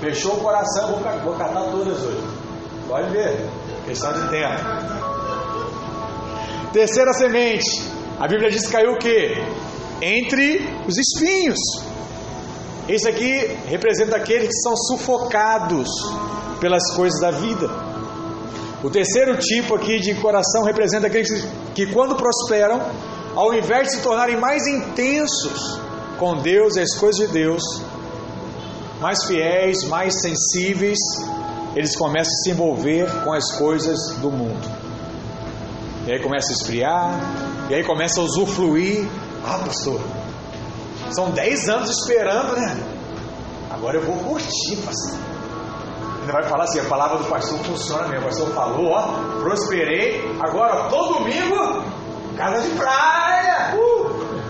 [0.02, 2.24] Fechou o coração, vou, vou catar todas hoje.
[2.89, 3.47] Pode ver,
[3.86, 4.54] questão de tempo.
[6.74, 7.89] Terceira semente.
[8.20, 9.41] A Bíblia diz que caiu o quê?
[10.02, 11.60] Entre os espinhos.
[12.89, 15.88] Esse aqui representa aqueles que são sufocados
[16.60, 17.70] pelas coisas da vida.
[18.84, 22.82] O terceiro tipo aqui de coração representa aqueles que, quando prosperam,
[23.36, 25.80] ao invés de se tornarem mais intensos
[26.18, 27.62] com Deus e as coisas de Deus,
[28.99, 30.97] mais fiéis, mais sensíveis,
[31.76, 34.68] eles começam a se envolver com as coisas do mundo.
[36.08, 37.20] E aí começa a esfriar,
[37.70, 39.08] e aí começa a usufruir.
[39.45, 39.99] Ah, pastor,
[41.11, 42.77] são 10 anos esperando, né?
[43.69, 45.19] Agora eu vou curtir, pastor.
[46.21, 48.25] Ainda vai falar assim, a palavra do pastor funciona mesmo.
[48.25, 52.01] O pastor falou, ó, prosperei, agora todo domingo
[52.37, 53.75] Casa de praia!
[53.75, 54.41] Uh!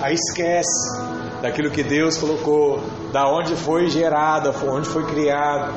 [0.00, 1.00] Aí esquece
[1.40, 2.80] daquilo que Deus colocou,
[3.12, 5.72] da onde foi gerada, onde foi criado.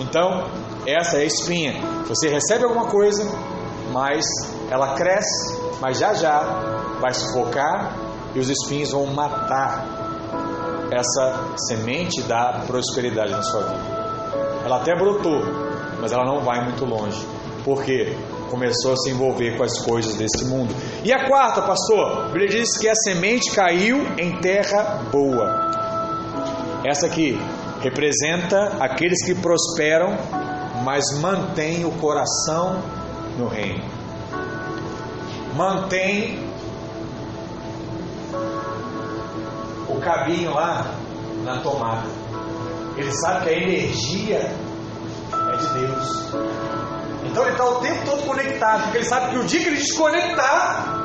[0.00, 0.50] Então,
[0.86, 1.80] essa é a espinha.
[2.08, 3.24] Você recebe alguma coisa,
[3.92, 4.26] mas
[4.68, 6.38] ela cresce, mas já já
[7.00, 7.92] vai sufocar
[8.34, 9.84] e os espinhos vão matar
[10.92, 14.62] essa semente da prosperidade na sua vida.
[14.64, 15.42] Ela até brotou,
[16.00, 17.26] mas ela não vai muito longe.
[17.64, 18.16] Por quê?
[18.48, 20.74] começou a se envolver com as coisas desse mundo.
[21.02, 25.70] E a quarta, pastor, a Bíblia diz que a semente caiu em terra boa.
[26.84, 27.40] Essa aqui
[27.80, 30.18] representa aqueles que prosperam,
[30.84, 32.82] mas mantêm o coração
[33.38, 34.01] no reino.
[35.54, 36.52] Mantém
[40.02, 40.94] cabinho lá
[41.44, 42.08] na tomada.
[42.96, 46.34] Ele sabe que a energia é de Deus.
[47.24, 49.76] Então ele está o tempo todo conectado, porque ele sabe que o dia que ele
[49.76, 51.00] desconectar,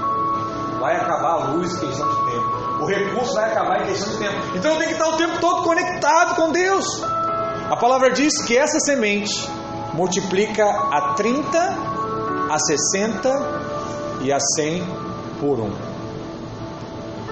[0.80, 2.68] vai acabar a luz em questão de tempo.
[2.82, 4.36] O recurso vai acabar em questão de tempo.
[4.56, 6.86] Então eu tenho que estar o tempo todo conectado com Deus.
[7.70, 9.34] A palavra diz que essa semente
[9.94, 11.60] multiplica a 30,
[12.50, 13.67] a 60
[14.22, 14.84] e a 100
[15.40, 15.72] por um.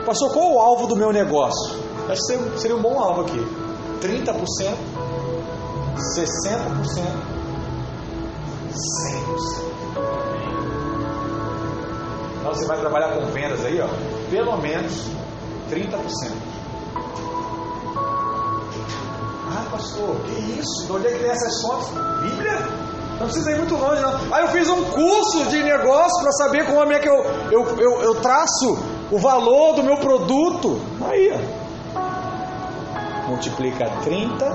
[0.05, 1.75] Pastor, qual o alvo do meu negócio?
[2.09, 3.39] Acho que seria um bom alvo aqui.
[4.01, 4.35] 30%,
[6.15, 7.35] 60%,
[8.75, 9.65] 100%.
[12.39, 13.87] Então você vai trabalhar com vendas aí, ó,
[14.29, 15.07] pelo menos
[15.71, 16.55] 30%.
[19.47, 20.85] Ah, pastor, que isso?
[20.85, 21.89] De onde é que tem essas contas?
[22.21, 22.84] Bíblia?
[23.19, 24.33] Não precisa ir muito longe, não.
[24.33, 28.01] Aí eu fiz um curso de negócio para saber como é que eu, eu, eu,
[28.01, 28.77] eu traço
[29.09, 30.81] o valor do meu produto.
[31.01, 31.65] Aí, ó.
[33.29, 34.45] Multiplica 30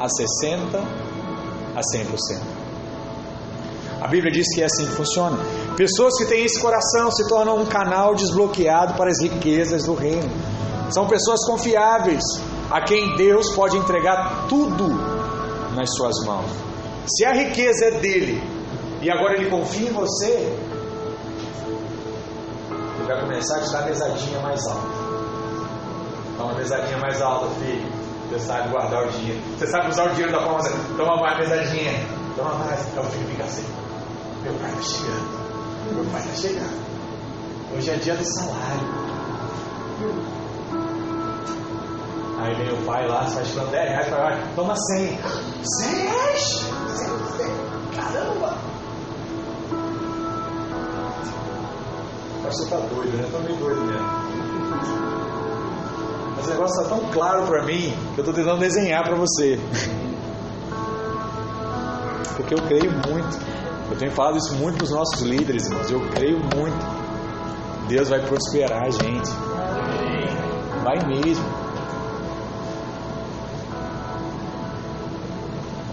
[0.00, 2.40] a 60 a 100%.
[4.00, 5.36] A Bíblia diz que é assim que funciona.
[5.76, 10.30] Pessoas que têm esse coração se tornam um canal desbloqueado para as riquezas do reino.
[10.90, 12.22] São pessoas confiáveis,
[12.70, 14.88] a quem Deus pode entregar tudo
[15.74, 16.69] nas suas mãos.
[17.06, 18.42] Se a riqueza é dele
[19.02, 20.30] e agora ele confia em você,
[22.70, 24.88] ele vai começar a te dar mesadinha mais alta.
[26.36, 28.00] Dá uma mesadinha mais alta, filho.
[28.30, 29.40] Você sabe guardar o dinheiro.
[29.58, 30.96] Você sabe usar o dinheiro da forma assim.
[30.96, 31.92] Toma mais mesadinha.
[32.36, 32.86] Toma mais.
[32.88, 33.66] Então o filho fica assim.
[34.42, 35.94] Meu pai está chegando.
[35.94, 36.90] Meu pai está chegando.
[37.76, 39.10] Hoje é dia do salário.
[42.40, 44.08] Aí vem o pai lá, tirando 10 reais,
[44.56, 45.18] toma 100.
[45.62, 46.79] 100 reais?
[46.96, 47.46] 100, 100.
[47.96, 48.56] Caramba!
[52.42, 53.28] Pastor tá doido, né?
[53.30, 54.06] Tá meio doido mesmo.
[56.36, 59.58] Mas o negócio está tão claro para mim que eu estou tentando desenhar para você.
[62.36, 63.38] Porque eu creio muito.
[63.90, 65.90] Eu tenho falado isso muito para os nossos líderes, irmãos.
[65.90, 67.00] Eu creio muito.
[67.88, 69.30] Deus vai prosperar a gente.
[70.82, 71.59] Vai mesmo.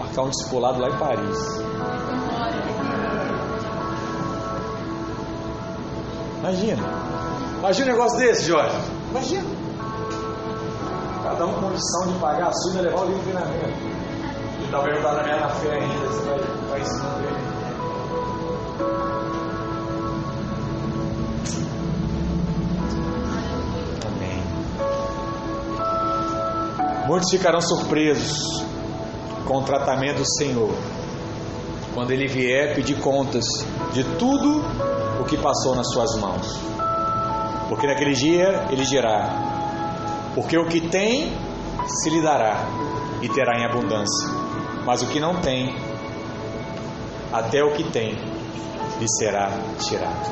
[0.08, 1.38] Marcar um discipulado lá em Paris.
[6.38, 6.82] Imagina.
[7.58, 8.74] Imagina um negócio desse, Jorge.
[9.10, 9.44] Imagina.
[11.22, 13.98] Cada um condição de pagar a sua e levar o livro de treinamento.
[14.62, 16.06] E talvez está na minha fé ainda.
[16.06, 16.38] Você vai,
[16.70, 17.36] vai ensinando ele.
[24.06, 24.42] Amém.
[27.06, 28.68] Muitos ficarão surpresos
[29.48, 30.74] com o tratamento do Senhor
[31.94, 33.44] quando Ele vier pedir contas
[33.92, 34.62] de tudo
[35.20, 36.46] o que passou nas suas mãos.
[37.68, 41.32] Porque naquele dia Ele dirá: Porque o que tem
[41.86, 42.66] se lhe dará
[43.22, 44.28] e terá em abundância,
[44.84, 45.74] mas o que não tem,
[47.32, 48.14] até o que tem
[49.00, 50.30] lhe será tirado.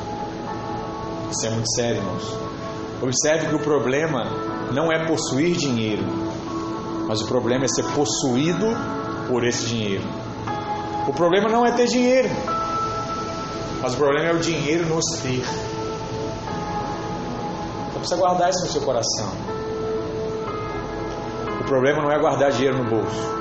[1.31, 2.39] Isso é muito sério, irmãos.
[3.03, 4.25] Observe que o problema
[4.73, 6.05] não é possuir dinheiro,
[7.09, 8.67] mas o problema é ser possuído
[9.29, 10.05] por esse dinheiro.
[11.09, 12.29] O problema não é ter dinheiro,
[13.81, 15.45] mas o problema é o dinheiro nos ter.
[17.89, 19.31] Então precisa guardar isso no seu coração.
[21.61, 23.37] O problema não é guardar dinheiro no bolso.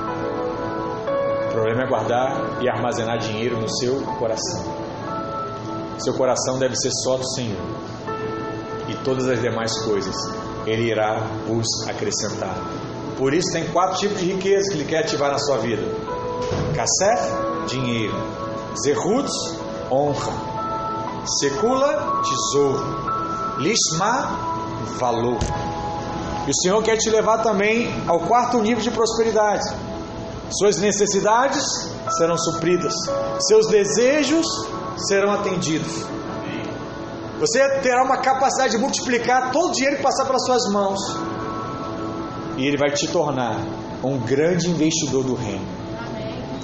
[1.46, 4.64] O problema é guardar e armazenar dinheiro no seu coração.
[5.98, 7.60] Seu coração deve ser só do Senhor.
[8.88, 10.14] E todas as demais coisas
[10.66, 11.14] Ele irá
[11.46, 12.56] vos acrescentar.
[13.16, 15.82] Por isso tem quatro tipos de riqueza que Ele quer ativar na sua vida.
[16.74, 18.14] Kassef, dinheiro.
[18.84, 19.32] Zerutz,
[19.90, 20.32] honra.
[21.40, 23.56] Secula, tesouro.
[23.58, 24.56] Lishma,
[24.98, 25.38] valor.
[26.46, 29.64] E o Senhor quer te levar também ao quarto nível de prosperidade.
[30.50, 31.64] Suas necessidades
[32.18, 32.94] serão supridas,
[33.48, 34.46] seus desejos
[35.08, 36.04] serão atendidos.
[37.40, 40.98] Você terá uma capacidade de multiplicar todo o dinheiro que passar pelas suas mãos.
[42.56, 43.56] E ele vai te tornar
[44.02, 45.66] um grande investidor do reino.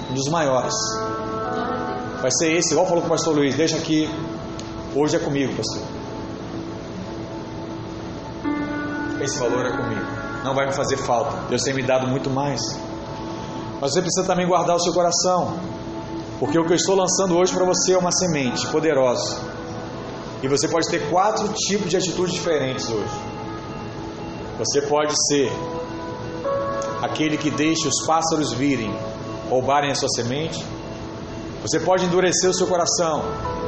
[0.09, 0.73] Um dos maiores.
[2.21, 4.09] Vai ser esse, igual falou com o pastor Luiz, deixa aqui.
[4.95, 5.81] Hoje é comigo, pastor.
[9.21, 10.05] Esse valor é comigo.
[10.43, 11.47] Não vai me fazer falta.
[11.47, 12.61] Deus tem me dado muito mais.
[13.79, 15.57] Mas você precisa também guardar o seu coração.
[16.39, 19.39] Porque o que eu estou lançando hoje para você é uma semente poderosa.
[20.41, 23.13] E você pode ter quatro tipos de atitudes diferentes hoje.
[24.59, 25.51] Você pode ser
[27.03, 28.95] aquele que deixa os pássaros virem,
[29.49, 30.63] roubarem a sua semente.
[31.61, 33.23] Você pode endurecer o seu coração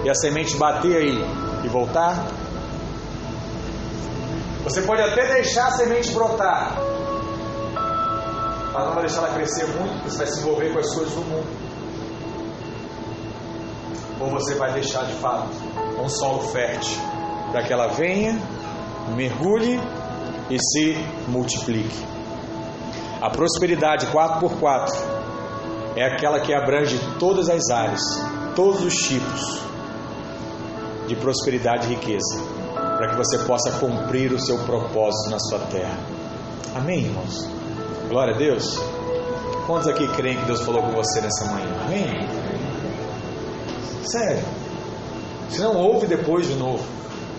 [0.06, 1.22] e a semente bater aí
[1.64, 2.26] e voltar.
[4.64, 6.78] Você pode até deixar a semente brotar,
[8.74, 11.14] mas não vai deixar ela crescer muito, porque você vai se envolver com as coisas
[11.14, 11.66] do mundo.
[14.22, 15.50] Ou você vai deixar de fato
[16.02, 16.98] um solo fértil
[17.52, 18.42] para que ela venha,
[19.14, 19.80] mergulhe
[20.50, 20.96] e se
[21.28, 22.15] multiplique.
[23.26, 24.94] A prosperidade 4x4
[25.96, 28.00] é aquela que abrange todas as áreas,
[28.56, 29.64] todos os tipos
[31.08, 35.98] de prosperidade e riqueza para que você possa cumprir o seu propósito na sua terra.
[36.76, 37.50] Amém, irmãos?
[38.10, 38.78] Glória a Deus.
[39.66, 41.82] Quantos aqui creem que Deus falou com você nessa manhã?
[41.84, 42.30] Amém?
[44.04, 44.46] Sério.
[45.50, 46.86] Se não ouve depois de novo,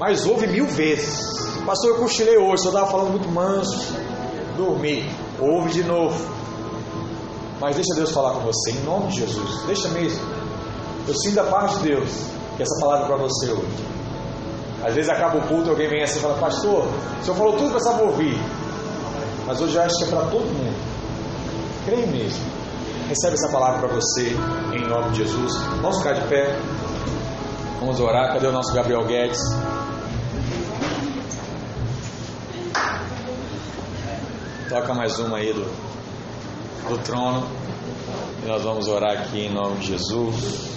[0.00, 1.48] mas ouve mil vezes.
[1.64, 3.94] Pastor, eu cochilei hoje, só estava falando muito manso.
[4.56, 5.25] Dormi.
[5.40, 6.18] Ouve de novo.
[7.60, 9.62] Mas deixa Deus falar com você, em nome de Jesus.
[9.66, 10.20] Deixa mesmo.
[11.06, 12.10] Eu sinto da parte de Deus
[12.56, 13.86] que essa palavra é para você hoje.
[14.84, 16.86] Às vezes acaba o culto e alguém vem assim e fala, pastor,
[17.20, 18.38] o senhor falou tudo que eu precisava ouvir.
[19.46, 20.76] Mas hoje eu acho que é para todo mundo.
[21.84, 22.44] Creio mesmo.
[23.08, 24.36] Recebe essa palavra para você
[24.74, 25.56] em nome de Jesus.
[25.80, 26.58] Vamos ficar de pé.
[27.80, 28.32] Vamos orar.
[28.32, 29.40] Cadê o nosso Gabriel Guedes?
[34.68, 35.64] Toca mais uma aí do,
[36.88, 37.46] do trono.
[38.42, 40.70] E nós vamos orar aqui em nome de Jesus.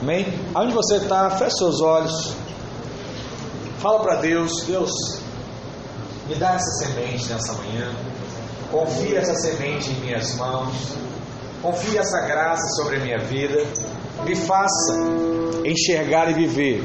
[0.00, 0.26] Amém?
[0.54, 2.32] Aonde você está, feche seus olhos.
[3.80, 4.90] Fala para Deus, Deus,
[6.26, 7.92] me dá essa semente nessa manhã.
[8.70, 10.74] Confia essa semente em minhas mãos.
[11.60, 13.62] Confia essa graça sobre a minha vida.
[14.24, 14.96] Me faça
[15.66, 16.82] enxergar e viver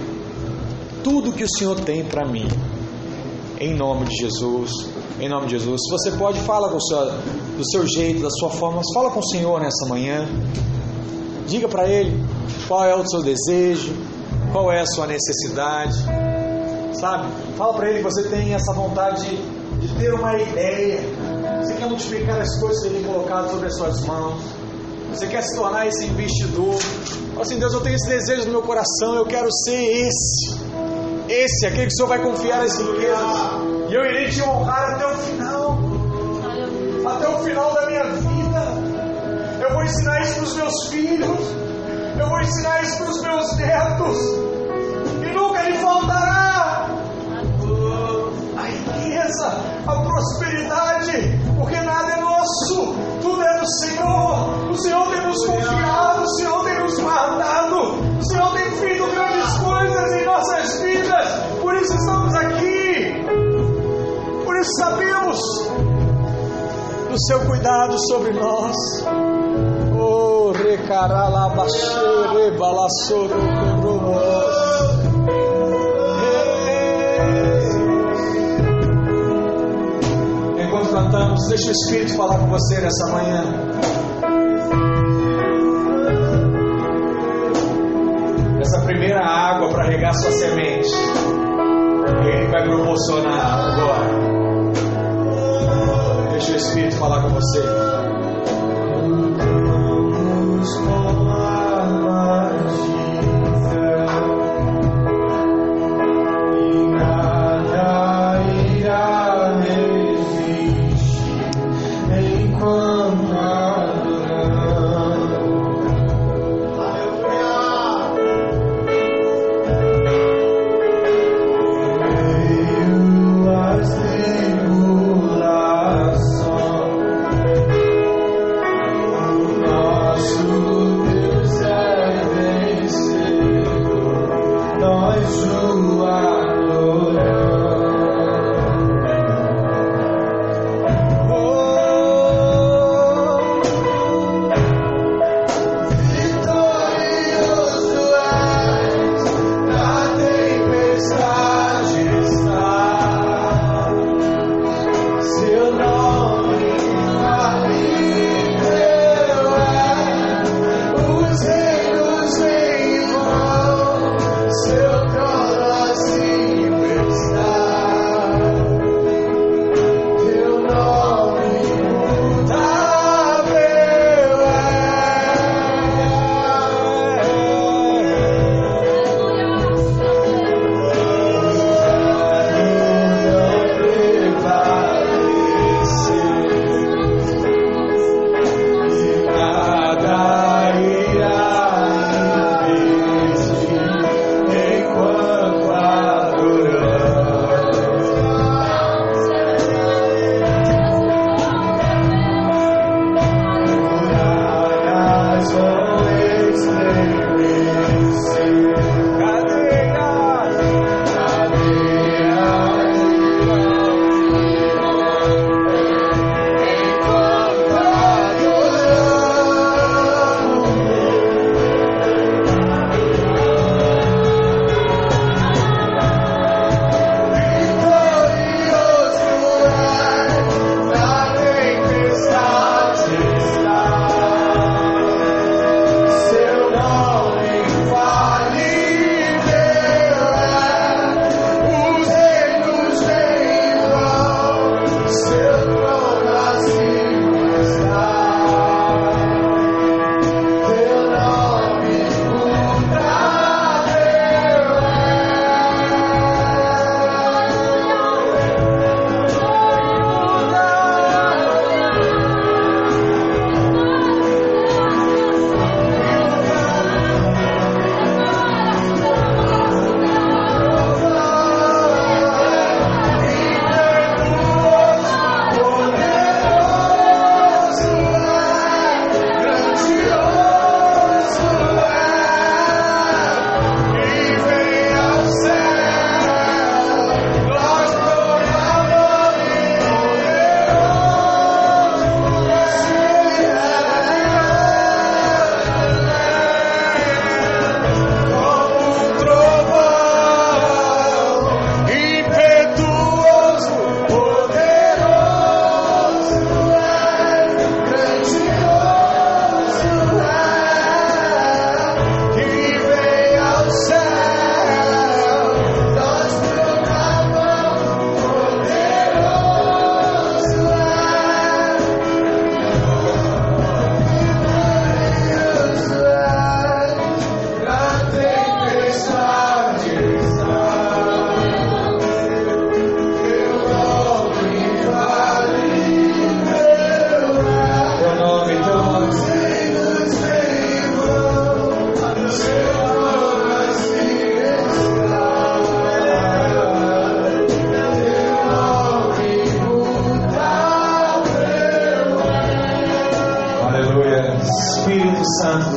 [1.04, 2.48] tudo que o Senhor tem para mim.
[3.60, 4.97] Em nome de Jesus.
[5.20, 5.82] Em nome de Jesus.
[5.84, 7.06] Se você pode, fala com o seu,
[7.58, 10.28] do seu jeito, da sua forma, mas fala com o Senhor nessa manhã.
[11.48, 12.24] Diga para Ele
[12.68, 13.94] qual é o seu desejo,
[14.52, 15.98] qual é a sua necessidade
[17.00, 17.28] sabe?
[17.56, 21.00] Fala para ele que você tem essa vontade de, de ter uma ideia.
[21.64, 24.44] Você quer multiplicar as coisas que ele colocado sobre as suas mãos.
[25.12, 26.76] Você quer se tornar esse investidor.
[26.76, 30.58] Fala assim, Deus, eu tenho esse desejo no meu coração, eu quero ser esse.
[31.30, 33.77] Esse, aquele que o Senhor vai confiar as riquezas.
[33.90, 35.80] E eu irei te honrar até o final.
[37.06, 38.64] Até o final da minha vida.
[39.62, 41.40] Eu vou ensinar isso para os meus filhos.
[42.20, 44.18] Eu vou ensinar isso para os meus netos.
[45.22, 46.38] E nunca lhe faltará
[48.68, 49.58] riqueza,
[49.88, 54.70] a prosperidade, porque nada é nosso, tudo é do Senhor.
[54.70, 57.78] O Senhor tem nos confiado, o Senhor tem nos guardado,
[58.20, 61.30] o Senhor tem feito grandes coisas em nossas vidas,
[61.62, 62.77] por isso estamos aqui,
[64.58, 65.40] por isso sabemos
[67.10, 68.76] do seu cuidado sobre nós.
[70.00, 73.36] Oh, recaralabachere, balassoro,
[80.92, 83.44] cantamos, deixa o Espírito falar com você nessa manhã.
[88.60, 90.90] Essa primeira água para regar sua semente,
[92.26, 94.07] Ele vai proporcionar agora.
[96.58, 97.87] Espírito falar com você.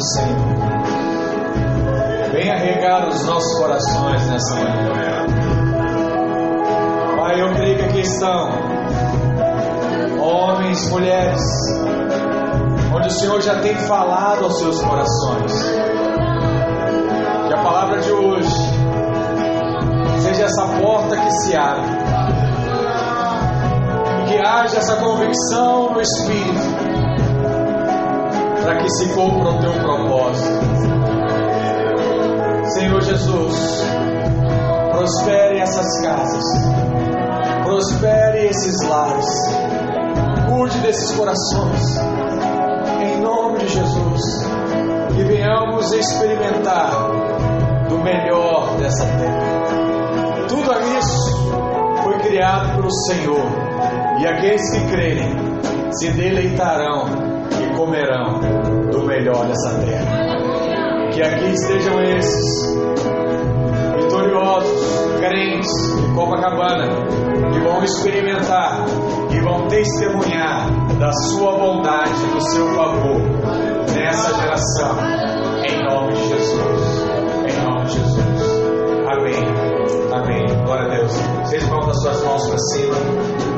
[0.01, 0.39] Do Senhor.
[2.33, 5.27] Venha regar os nossos corações nessa manhã.
[7.17, 8.51] Pai, eu creio que aqui estão
[10.19, 11.43] homens, mulheres,
[12.95, 15.53] onde o Senhor já tem falado aos seus corações.
[17.47, 18.57] Que a palavra de hoje
[20.23, 21.91] seja essa porta que se abre.
[24.29, 26.80] Que haja essa convicção no Espírito
[28.71, 30.61] para que se cumpra o teu propósito.
[32.67, 33.83] Senhor Jesus,
[34.93, 36.45] prospere essas casas,
[37.65, 39.27] prospere esses lares,
[40.49, 41.83] cuide desses corações,
[43.03, 44.23] em nome de Jesus,
[45.17, 46.93] que venhamos experimentar
[47.89, 50.47] do melhor dessa terra.
[50.47, 51.53] Tudo isso
[52.05, 53.47] foi criado pelo Senhor,
[54.21, 55.35] e aqueles que crerem
[55.91, 57.20] se deleitarão
[57.81, 58.41] comerão
[58.91, 61.11] do melhor dessa terra.
[61.13, 62.77] Que aqui estejam esses
[63.97, 66.89] vitoriosos, crentes de Copacabana,
[67.53, 68.85] que vão experimentar
[69.31, 73.21] e vão testemunhar da sua bondade, do seu favor
[73.95, 74.99] nessa geração,
[75.65, 76.83] em nome de Jesus.
[77.49, 78.61] Em nome de Jesus.
[79.09, 79.41] Amém.
[80.13, 80.65] Amém.
[80.65, 81.13] Glória a Deus.
[81.45, 83.50] Vocês vão as suas mãos para cima.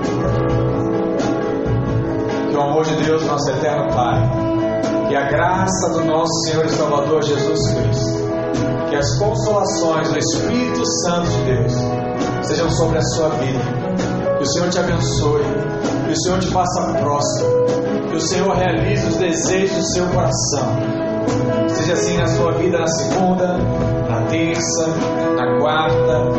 [2.83, 4.29] Amor de Deus, nosso eterno Pai,
[5.07, 8.25] que a graça do nosso Senhor e Salvador Jesus Cristo,
[8.89, 11.73] que as consolações do Espírito Santo de Deus
[12.43, 13.61] sejam sobre a sua vida.
[14.37, 15.45] Que o Senhor te abençoe,
[16.07, 17.51] que o Senhor te faça próximo,
[18.11, 20.77] que o Senhor realize os desejos do seu coração.
[21.69, 23.59] Seja assim na sua vida na segunda,
[24.09, 24.89] na terça,
[25.37, 26.32] na quarta,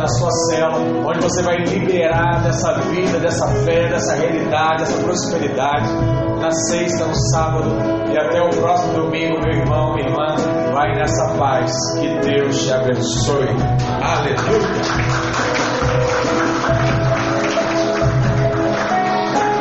[0.00, 5.92] na sua cela, onde você vai liberar dessa vida, dessa fé, dessa realidade, dessa prosperidade.
[6.40, 7.70] Na sexta, no sábado
[8.10, 10.36] e até o próximo domingo, meu irmão, minha irmã,
[10.72, 11.70] vai nessa paz.
[12.00, 13.48] Que Deus te abençoe.
[14.02, 15.69] Aleluia.